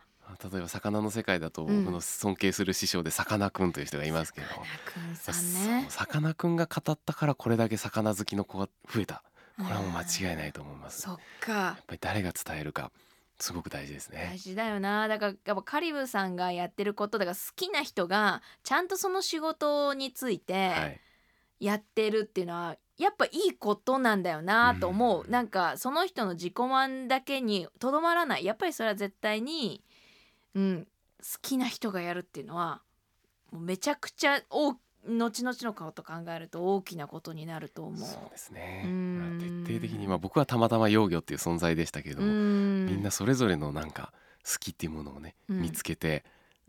[0.51, 1.85] 例えば魚の世界だとうん。
[1.85, 4.47] 僕の尊敬する師匠でさかなクンという人がいますけど、
[5.89, 9.23] さかなクンが語ったからこれだけ魚好きの子が増えた。
[9.57, 10.01] これはもう間
[10.31, 11.01] 違いないと思います。
[11.01, 11.51] そっか。
[11.51, 12.91] やっぱり誰が伝えるか
[13.39, 14.29] すごく大事ですね。
[14.33, 14.37] 大。
[14.37, 15.07] 事だよな。
[15.07, 20.99] だからやっぱカリブさんがやってることだから好きな人がちゃんとその仕事についはて
[21.59, 25.31] い、やってるっていうのはやっぱいいことなんだよなと思う、うん。
[25.31, 28.45] なんかその人の自己満だけにとどまらない。
[28.45, 29.83] やっぱりそれは絶対に、
[30.55, 30.87] うん、
[31.19, 32.81] 好きな人がやるっていうのは
[33.51, 34.75] もうめちゃくちゃ大
[35.07, 37.99] 後々のこと考えると大きなことになると思う。
[37.99, 38.83] そうですね。
[38.85, 44.13] うん徹底的にまあ僕はたまたま幼魚っていう存在でしたけれども、うんみんなそれぞれのなんか
[44.45, 46.23] 好きっていうものをね、うん見つけて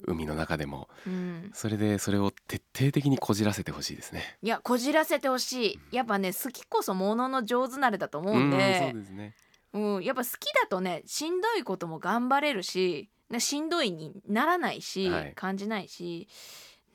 [0.07, 4.39] 海の中でもうんそれでそれを徹底的にこじらせてほしいですね。
[4.43, 9.35] いやこじらせてほしいやっぱね好きこそものの上手なれだと思うんうんでそうですね。
[9.75, 16.29] うん、やっぱ好きだとねしんどいことも頑張れるしねしんどいにならないし、はい感じないし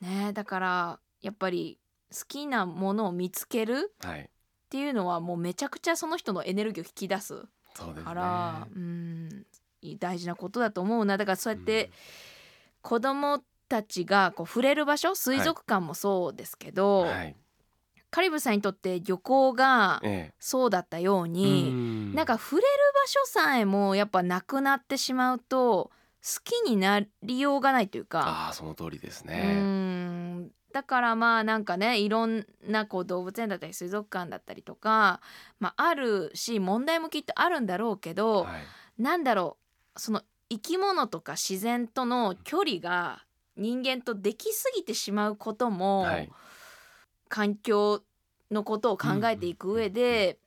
[0.00, 1.78] ねだからやっぱり
[2.12, 4.20] 好きなものを見つけるはい。
[4.20, 7.46] っていうのはもうめちゃくちゃその人のエネルギーを引き出す。
[8.04, 9.46] から、うん
[10.00, 11.90] 大事なことだと思うなだからそうやって
[12.82, 17.36] 子供たちがこう触れる場所水族館もそうですけうど、んはい。
[18.10, 21.28] カリブさんにとって漁港がえそうだったようえ。
[21.28, 22.66] に、うんなんか触れる
[23.02, 25.90] 場所さえもやっぱなくなってしまうと
[26.44, 28.20] きになりようがないというか。
[28.20, 29.60] ああその通りですうね。
[29.60, 30.50] ん。
[30.72, 35.20] だからまあなんかねいろんなこう動物園だったり水族館だったりとか、
[35.60, 38.58] まあ、あるし問題もきっとあるんだろうけど、は
[38.98, 39.56] い、なんだろ
[39.96, 43.24] うその生き物とか自然との距離が
[43.56, 46.30] 人間とできすぎてしまうことも、はい、
[47.28, 48.02] 環境
[48.50, 50.38] のことを考えていく上で、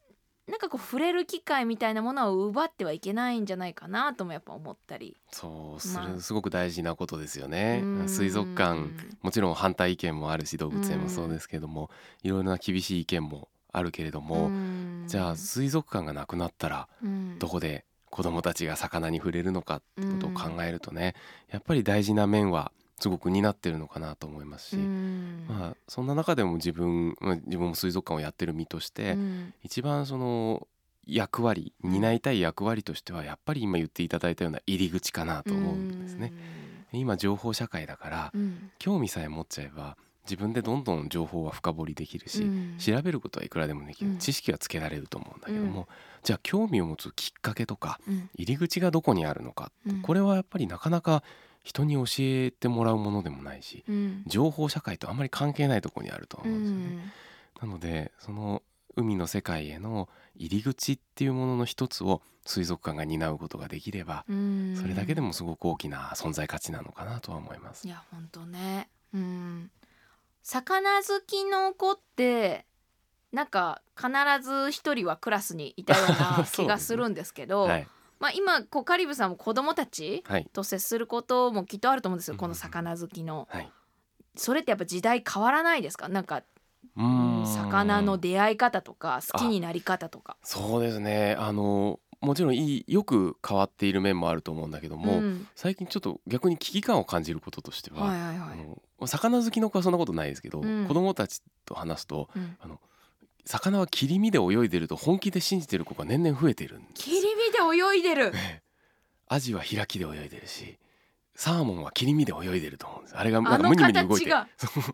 [0.52, 5.16] なんかこう触れる機会みたいなものを奪ってはいけないんじゃないかなともやっぱ思ったり。
[5.32, 6.08] そうすまあ。
[6.08, 7.80] るすごく大事なことですよね。
[7.82, 8.10] うん。
[8.10, 8.82] 水族館
[9.22, 11.90] もちろん反対意見もあるし動物園もそうですけども、
[12.22, 15.06] いろいろな厳しい意見もあるけれども、うん。
[15.08, 17.40] じゃあ水族館がなくなったらうん。
[17.40, 21.16] どこで子どもたちが魚に触れるのかってことを考えるとね、
[21.50, 25.46] やっぱり大事な面はすごく担ってるのかなと思いますし、うん。
[25.50, 29.54] まあ、そんな中でも自分、まあ、自分も水族館をやってる身として、うん。
[29.64, 30.68] 一番その
[31.08, 36.32] 役割担いたい役割としてはやっぱり今言っていただいたような入り口かなと思うんですね。
[36.94, 38.72] 今情報社会だからうん。
[38.78, 42.78] 興味さえ持っちゃえば自分でどんどん情報は深掘りできるし、うん。
[42.78, 44.18] 調べることはいくらでもできる、うん。
[44.20, 45.86] 知識はつけられると思うんだけども、うん。
[46.22, 48.30] じゃあ興味を持つきっかけとかうん。
[48.36, 50.02] 入り口がどこにあるのか、うん。
[50.04, 51.24] これはやっぱりなかなか
[51.64, 54.24] 人に教えてもらうものでもないしうん。
[54.28, 57.14] 情報社会とあんまり関係ないところにあると思うんですよね。
[57.62, 58.64] なのでその
[58.96, 64.76] 海の世界への入り口っていうものの一つを水族館が担うことができればん。
[64.76, 67.88] それだけでもすごく大きな存在価値なのかなとは思います。
[67.88, 67.90] い。
[67.90, 68.90] や本当ね。
[69.14, 69.72] うん。
[70.44, 72.66] 魚好きの子って
[73.32, 74.10] なんか必
[74.44, 77.88] ず一人はクラスにいたような気がするんですけど はい、
[78.22, 83.48] まあ今こうカリブさんも子供たちはい、と接することもきっとあると思うんですようんこの魚好きの。
[83.52, 83.72] はい。
[84.38, 86.08] それってやっぱ時代変わらないですか？
[86.08, 86.44] なんか
[86.96, 87.48] うーん。
[87.48, 90.38] 魚の出会い方とか好きになり方とか。
[90.44, 91.36] そうですね。
[91.38, 95.48] あのもちろんいいよく変わっている面もあると思うんだけども、ん。
[95.56, 98.50] 最近ちょっと逆に危機感を感じることとしては、はいはいはい。
[98.52, 98.56] あ
[99.02, 100.86] の魚好きの子はそんなことないですけど、うん。
[100.88, 102.56] 子供たちと話すとうん
[103.46, 107.04] 魚は切り身で泳いでると本気で信じてる子が年々増えてるんです。
[107.04, 108.32] 切り身で泳いでる。
[109.28, 110.78] アジは開きで泳いでるし
[111.36, 113.18] サーモンは切り身で泳いでると思うんです。
[113.18, 114.32] あれがなんかムニムニ動いて。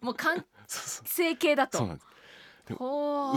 [0.01, 1.79] もう完成 形だと。
[1.79, 2.07] そうなんです。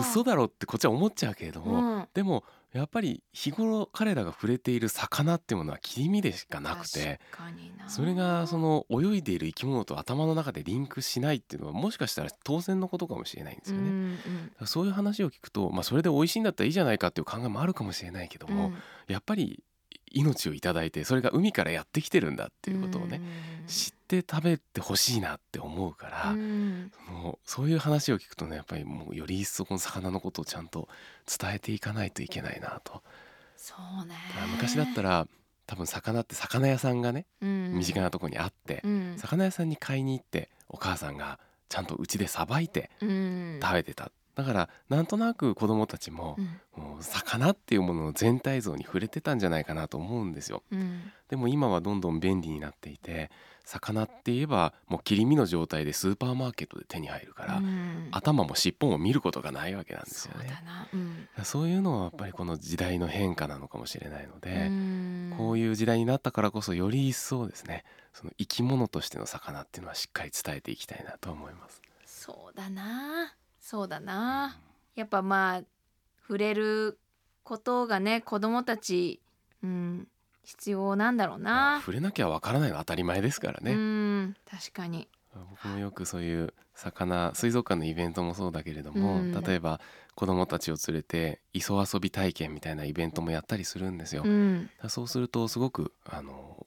[0.00, 2.08] 嘘だろってこっちは思っちゃうけれども、うん。
[2.14, 7.20] でもやっぱり日頃彼らが触れている魚っていうものは切り身でしかなくて
[7.88, 14.18] それがその泳いでいる生き物と頭の中でリンクしないっていうのはもしかしたら当然のことかもしれないんですよね。
[14.66, 18.74] そういう話を聞くと、まあ、それで美味しいんだったらいいじゃないかっていう考えもあるかもしれないけども、うん。
[19.08, 19.64] やっぱり
[20.11, 23.20] 命をいただいてそれが海からやってきてるんだっていうことをね、
[23.66, 26.90] 知って食べてほしいなって思うから、うん。
[27.06, 30.88] そのそういう話を聞くとねやっぱりもうより一層この魚のことをちゃんと
[31.26, 33.02] 伝えていかないといけないなと。
[33.56, 34.14] そうね。
[34.52, 35.26] 昔だったら
[35.66, 37.48] 多分魚って魚屋さんがね身
[37.78, 39.14] 身近なところにあって、うん。
[39.16, 41.38] 魚屋さんに買いに行ってお母さんが
[41.68, 43.61] ちゃんとうちでさばいてうん。
[43.62, 44.11] 食べてた。
[44.41, 46.38] だからなんとなく子供たちも
[47.01, 50.62] 魚っていうものの全体像に触れてたんじゃないかなと思うんですよ。
[50.72, 51.12] うん。
[51.28, 53.30] でも今はどんどん便利になっていて
[53.64, 58.09] 魚って言えばもう切り身の状態でスーパーマーケットで手に入るから、うん。
[58.12, 60.49] 頭も尻尾も見ることがないわけなんですそうよね。
[60.49, 60.88] だな。
[60.93, 61.28] うん。
[61.45, 65.34] そういうのはやっぱりこの時代の変化なのかもしれないので、うん。
[65.36, 71.82] こういう時代になったからこそより一層ですねその生き物としての魚っていうのはしっかり伝えていきたいなと思います。
[72.05, 73.34] そうだな
[73.70, 74.58] そうだな。
[74.96, 75.62] やっぱまあ
[76.22, 76.98] 触れる
[77.44, 79.20] ことがね子供たち
[79.62, 80.08] うん
[80.42, 83.74] 必要なんだろうまあな触れなきゃわからないのは当たり前ですからうね。
[83.74, 85.06] ん確かに。
[85.32, 89.30] 僕もよくそういう魚水族館のイベントもそうだけれども、うん。
[89.40, 89.80] 例えば
[90.16, 94.24] 子供たちを連れて磯遊び体験みたいなイベントもやったりするんですよ。
[94.24, 94.68] うん。
[94.88, 96.66] そうするとすごくあの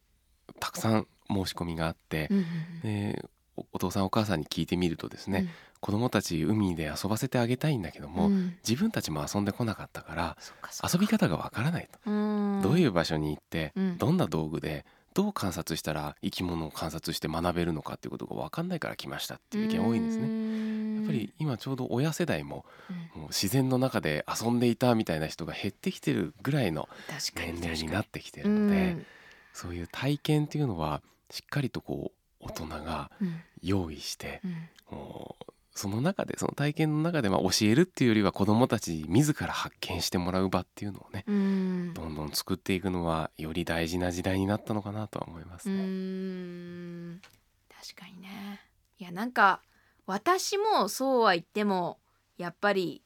[0.62, 2.46] たくさん申し込みがあってう、ん。
[2.82, 3.26] で
[3.58, 5.50] おお父さんお母さんに聞いてみるとですね、うん
[5.84, 8.56] 子供たち海で遊ばせてあげたいんだけども、うん。
[8.66, 10.38] 自分たちも遊んでこなかったから
[10.82, 12.62] 遊び方がわからないと、うん。
[12.64, 13.98] どういう場所に行って、うん。
[13.98, 20.28] どんな道具でどう観察したら生き物を観察して学べるのかっていうことがわかんないから来ましたっていう意見多いんですね。
[20.30, 23.22] ねやっぱり今ちょうど親世代もうん。
[23.22, 26.88] もう自然の中で遊んでいたみたいな人が減ってきてるぐらいの
[27.36, 29.06] 年齢になってきてにるので、うん
[29.52, 32.12] そういう体験っていうのはしっかりとこ
[32.42, 33.42] う大人がうん。
[33.62, 34.98] 用意して、うん。
[34.98, 41.94] もうその中でその体験の中でまあ教えるっていうよりは子どもたちに自ら発見してもらう場っていうのをねうん。
[41.94, 45.84] どんどん作っていくのはより大事な時代になったのかなとは思いますうね。
[45.84, 47.22] ん。
[47.70, 48.62] 確かにね。
[49.00, 49.62] いやなんか
[50.06, 51.98] 私もそうは言っても
[52.38, 53.02] やっぱり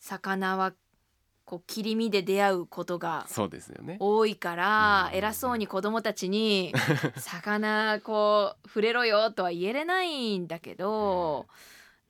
[0.00, 0.72] 魚は
[1.44, 3.96] こう切り身で出会うことがそうですよね。
[4.00, 5.18] 多いからうん。
[5.18, 6.74] 偉そうに子供たちに
[7.16, 11.46] 魚こう触れろよとは言えれないんだけど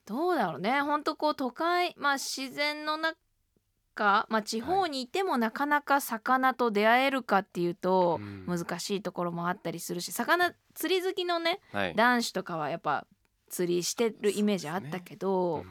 [0.09, 0.81] どうだろうね。
[0.81, 8.45] ほんとこう都会まあ自然の中まあ地方にいてもなかなか魚と出会えるかっていうとうん。
[8.47, 11.95] 難しいところもあったりするし魚釣り好きのねはい。
[11.95, 13.05] 男子とかはやっぱ
[13.49, 15.63] 釣りしてるイメージあったけど、うん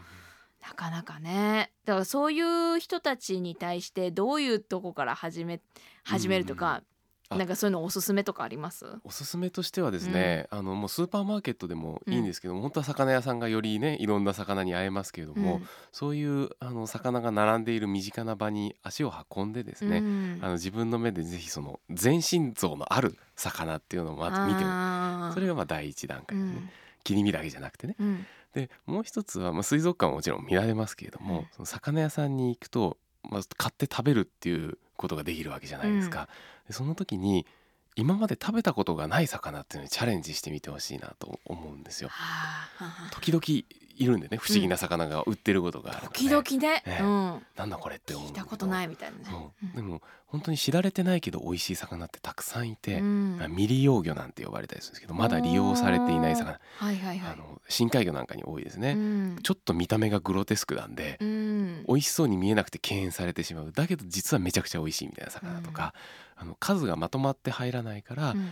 [0.60, 1.72] なかなかね。
[1.84, 5.60] だからそういう人たちに対してどういうとこから始め
[6.02, 6.82] 始めるとか、あ
[7.30, 8.86] なんかそういうのおすすめとかあります？
[9.04, 15.60] おすすめとしてはですね、あのもうスーパーマーケットでもいいんですけども、本当は魚屋さんがよりねいろんな魚に会えますけれども、
[15.92, 20.38] そういうあの魚が並んでいる身近な場に足を運んでですね、うん。
[20.40, 26.70] あの自分の目でぜひその全身像のある魚っていうのをまず見てそれがまあ第一段階でね、うん。
[27.04, 27.96] 切り身だけじゃなくてね。
[28.00, 28.26] うん。
[28.54, 31.46] でもう一つは、まあ、水族館はもちろん見られますけれども、うん。
[31.52, 36.28] その魚屋さんに行くと、まあ、買って食べるっていうことができるわけじゃないですか。
[36.66, 37.46] でその時に
[37.96, 42.10] 今まで食べたことがない魚っていうのにチャレンジしてみてほしいなと思うんですよ。
[43.10, 43.42] 時々
[43.98, 47.02] いるんでね不思議な魚が売ってることがあるので、時々ね、ええ。
[47.02, 48.28] うん、なんだこれって思う。
[48.28, 49.24] 聞いたことないみたいなね。
[49.24, 53.38] そうでも本当に知られてないけど美味しい魚ってたくさんいて、うん。
[53.48, 56.60] 未利用魚なんて呼ばれたりするんですけどまだ利用されていない魚。
[56.76, 57.32] はいはいはい。
[57.32, 59.38] あの深海魚なんかに多いですね、うん。
[59.42, 61.84] ちょっと見た目がグロテスクなんで、うん。
[61.86, 63.72] 美味しそうに見えなくて敬遠されてしまう。
[63.72, 65.94] だけど実はめちゃくちゃ美味しいみたいな魚とか、
[66.36, 68.50] あの数がまとまって入らないから、うん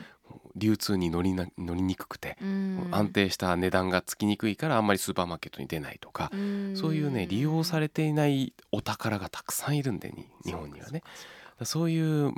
[0.57, 2.89] 流通に乗りな乗りにくくて、うん。
[2.91, 6.31] 安定した値段がつきにくいからあんまりスーパーマーケットに出ないとか、
[6.75, 11.03] そういうね利用されていないお宝がたくさんいるんでに日本にはね。
[11.63, 12.33] そういう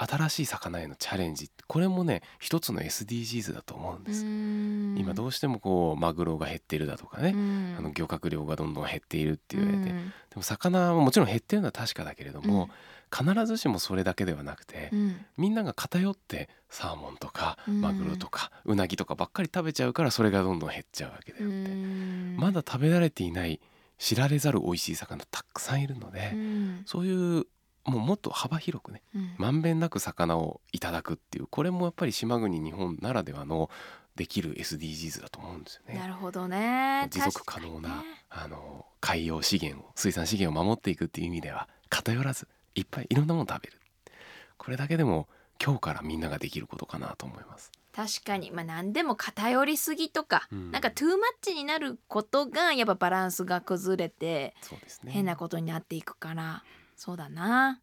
[0.00, 1.50] 新しい魚へのチャレンジ。
[1.66, 4.24] これもね一つの SDGs だと思うんです。
[5.00, 7.34] 今どうしてもこうマグロが減っているだとかね、
[7.76, 9.94] あの漁獲量がどんどん減っているって言われて、で
[10.36, 12.70] も魚はもちろん減ってるのは確かだけれども、
[13.14, 14.90] 必ずしもそれだけではなくて、
[15.36, 17.80] みんなが偏ってサーモンとかうん。
[17.80, 21.54] マグロとかうなぎとかばっかり食べちゃうからそれがどんどん減っちゃうわけであって、
[22.36, 23.60] まだ食べられていない
[23.98, 26.34] 知られざる美味しい魚たくさんいるので、
[26.86, 27.46] そういう
[27.84, 29.02] もうもっと幅広くね
[29.38, 33.70] まんべんなく魚をいただくっていうこれもやっぱり島国日本ならではの
[34.14, 35.98] できる SDGs だと思うんですよね。
[35.98, 37.06] なるほどね。
[37.10, 37.94] 持続可能な、ね
[38.30, 43.78] あの海洋資源を水産資源を守っていくっていう意味では偏らずいっぱいいろんなものを食べる。
[44.56, 45.28] これだけでも
[45.62, 47.72] 今日からみんなができることかなと思います。
[47.92, 48.50] 確かに。
[48.52, 50.70] まあ何でも偏りすぎとか、うん。
[50.70, 54.54] なんかトゥーマッチになることがやっぱバランスが崩れて
[55.02, 55.12] ね。
[55.12, 56.62] 変なことになっていくから。
[56.96, 57.80] そうだな。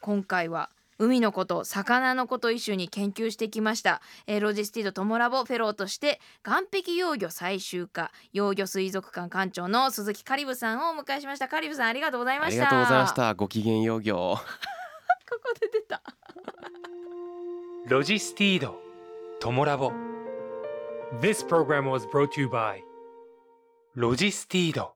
[0.00, 0.70] 今回は
[1.02, 11.48] 海のこと魚のこと一緒に研究してきました、えーロジスティードトモラボフェローとして岸壁幼魚採集家幼魚水族館館長の鈴木香里武さんをお迎えしました。
[11.48, 12.68] 香里武さんありがとうございました。
[12.68, 13.34] ありがとうございました。
[13.34, 16.02] ごきげんよう業ここで出た。
[17.88, 18.80] ロジスティード
[19.40, 19.92] トモラボ。
[21.20, 22.80] This program was brought to you by
[23.94, 24.94] ロジスティード